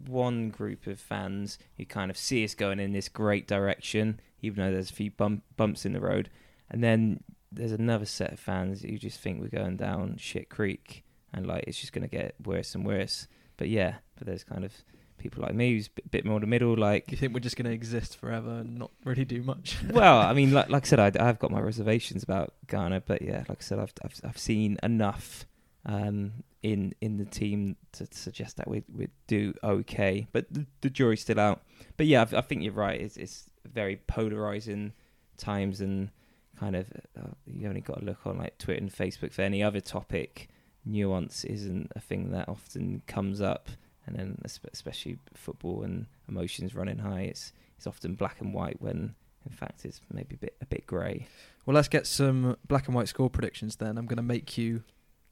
[0.07, 4.65] one group of fans who kind of see us going in this great direction, even
[4.65, 6.29] though there's a few bump, bumps in the road,
[6.71, 7.23] and then
[7.53, 11.65] there's another set of fans who just think we're going down shit creek, and like
[11.67, 13.27] it's just going to get worse and worse.
[13.57, 14.73] But yeah, but there's kind of
[15.19, 17.57] people like me who's a bit more in the middle, like You think we're just
[17.57, 19.79] going to exist forever and not really do much?
[19.91, 23.23] well, I mean, like, like I said, I, I've got my reservations about Garner, but
[23.23, 25.47] yeah, like I said, I've I've, I've seen enough
[25.87, 30.91] um, in in the team to suggest that we we do okay, but the, the
[30.91, 31.63] jury's still out.
[31.97, 33.01] But yeah, I, I think you're right.
[33.01, 34.93] It's it's very polarizing
[35.37, 36.11] times, and
[36.59, 36.87] kind of
[37.19, 40.49] uh, you only got to look on like Twitter and Facebook for any other topic.
[40.85, 43.69] Nuance isn't a thing that often comes up,
[44.07, 44.39] and then
[44.73, 47.23] especially football and emotions running high.
[47.23, 49.15] It's it's often black and white when
[49.45, 51.27] in fact it's maybe a bit a bit grey.
[51.67, 53.97] Well, let's get some black and white score predictions then.
[53.99, 54.83] I'm going to make you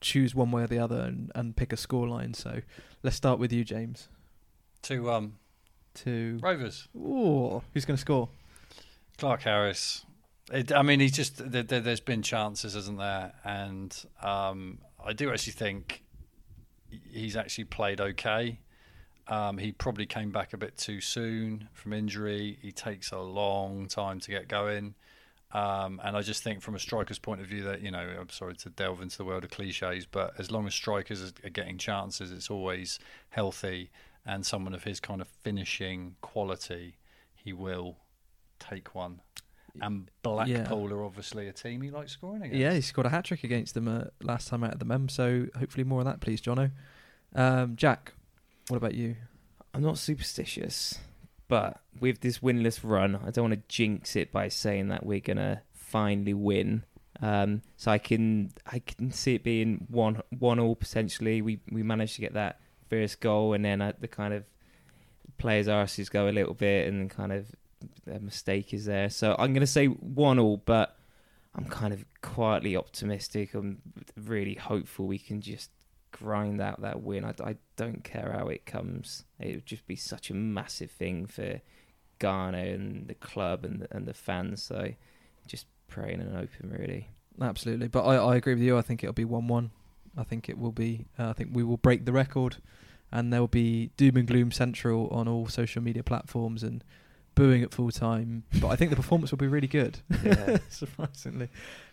[0.01, 2.35] choose one way or the other and, and pick a score line.
[2.35, 2.61] So
[3.03, 4.09] let's start with you, James.
[4.83, 5.39] to um,
[5.95, 6.89] To Rovers.
[6.97, 8.29] Ooh, who's going to score?
[9.19, 10.07] Clarke-Harris.
[10.53, 13.33] It, I mean, he's just there, there's been chances, isn't there?
[13.45, 16.05] And um, I do actually think
[17.11, 18.59] he's actually played okay.
[19.29, 22.59] Um, he probably came back a bit too soon from injury.
[22.61, 24.95] He takes a long time to get going.
[25.53, 28.29] Um, and I just think, from a striker's point of view, that you know, I'm
[28.29, 31.79] sorry to delve into the world of cliches, but as long as strikers are getting
[31.79, 32.99] chances, it's always
[33.31, 33.91] healthy.
[34.27, 36.97] And someone of his kind of finishing quality,
[37.35, 37.97] he will
[38.59, 39.21] take one.
[39.81, 42.59] And Blackpool are obviously a team he likes scoring against.
[42.59, 45.09] Yeah, he scored a hat trick against them uh, last time out at the Mem.
[45.09, 46.71] So hopefully more of that, please, Jono.
[47.35, 48.13] Um, Jack,
[48.69, 49.17] what about you?
[49.73, 50.99] I'm not superstitious,
[51.49, 55.21] but with this winless run, I don't want to jinx it by saying that we're
[55.21, 56.85] gonna finally win.
[57.23, 61.43] Um, so I can I can see it being one one all potentially.
[61.43, 64.45] We we managed to get that first goal, and then uh, the kind of
[65.39, 67.47] players' arses go a little bit, and kind of
[68.11, 69.11] a mistake is there.
[69.11, 70.97] So I'm gonna say one all, but
[71.55, 73.55] I'm kind of quietly optimistic.
[73.55, 73.83] I'm
[74.17, 75.71] really hopeful we can just
[76.13, 77.25] grind out that win.
[77.25, 79.25] I, I don't care how it comes.
[79.39, 81.61] It would just be such a massive thing for
[82.19, 84.63] Garner and the club and the, and the fans.
[84.63, 84.93] So
[85.47, 87.09] just praying and hoping, really.
[87.41, 88.77] Absolutely, but I, I agree with you.
[88.77, 89.71] I think it'll be one-one.
[90.17, 91.07] I think it will be.
[91.19, 92.57] Uh, I think we will break the record,
[93.11, 96.85] and there will be doom and gloom central on all social media platforms and
[97.41, 99.99] booing at full time, but I think the performance will be really good.
[100.23, 100.59] Yeah.
[100.69, 101.49] Surprisingly,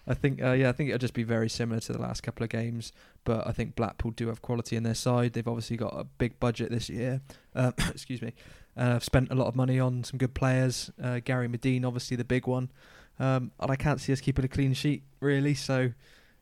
[0.05, 2.43] I think uh, yeah, I think it'll just be very similar to the last couple
[2.43, 2.91] of games.
[3.23, 5.31] But I think Blackpool do have quality in their side.
[5.31, 7.21] They've obviously got a big budget this year.
[7.55, 8.33] Uh, excuse me.
[8.75, 10.91] Uh, I've spent a lot of money on some good players.
[11.01, 12.69] Uh, Gary Madine, obviously the big one,
[13.17, 15.53] um, and I can't see us keeping a clean sheet really.
[15.53, 15.93] So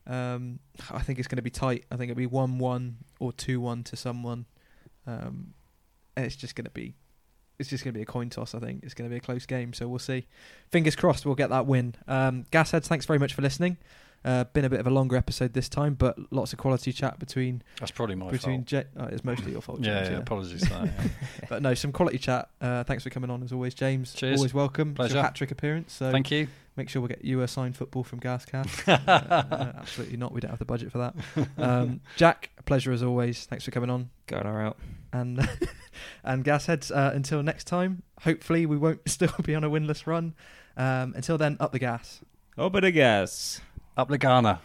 [0.08, 0.58] um,
[0.90, 1.84] I think it's going to be tight.
[1.92, 4.46] I think it'll be one-one or two-one to someone,
[5.06, 5.54] um,
[6.16, 6.96] and it's just going to be
[7.58, 8.54] it's just going to be a coin toss.
[8.54, 10.26] I think it's going to be a close game, so we'll see.
[10.70, 11.94] Fingers crossed, we'll get that win.
[12.08, 13.76] Um, Gasheads, thanks very much for listening.
[14.24, 17.16] Uh, been a bit of a longer episode this time, but lots of quality chat
[17.20, 18.64] between That's probably my between.
[18.64, 18.72] fault.
[18.96, 20.10] Ja- oh, it's mostly your fault, Yeah, James.
[20.10, 20.86] yeah, apologies for that.
[20.86, 21.08] yeah.
[21.48, 22.48] But no, some quality chat.
[22.60, 24.12] Uh, thanks for coming on as always, James.
[24.14, 24.38] Cheers.
[24.40, 24.88] Always welcome.
[24.90, 25.14] It's Pleasure.
[25.14, 25.92] your hat trick appearance.
[25.92, 26.48] So Thank you.
[26.76, 28.88] Make sure we get you a signed football from Gascast.
[29.08, 30.32] uh, absolutely not.
[30.32, 31.14] We don't have the budget for that.
[31.58, 33.46] Um, Jack, pleasure as always.
[33.46, 34.10] Thanks for coming on.
[34.26, 34.78] Going her out.
[35.12, 35.38] And
[36.24, 40.34] and Gasheads, uh, until next time, hopefully we won't still be on a winless run.
[40.76, 42.20] Um, until then, up the gas.
[42.58, 43.60] Oh, but I guess.
[43.96, 44.60] Up the Ghana.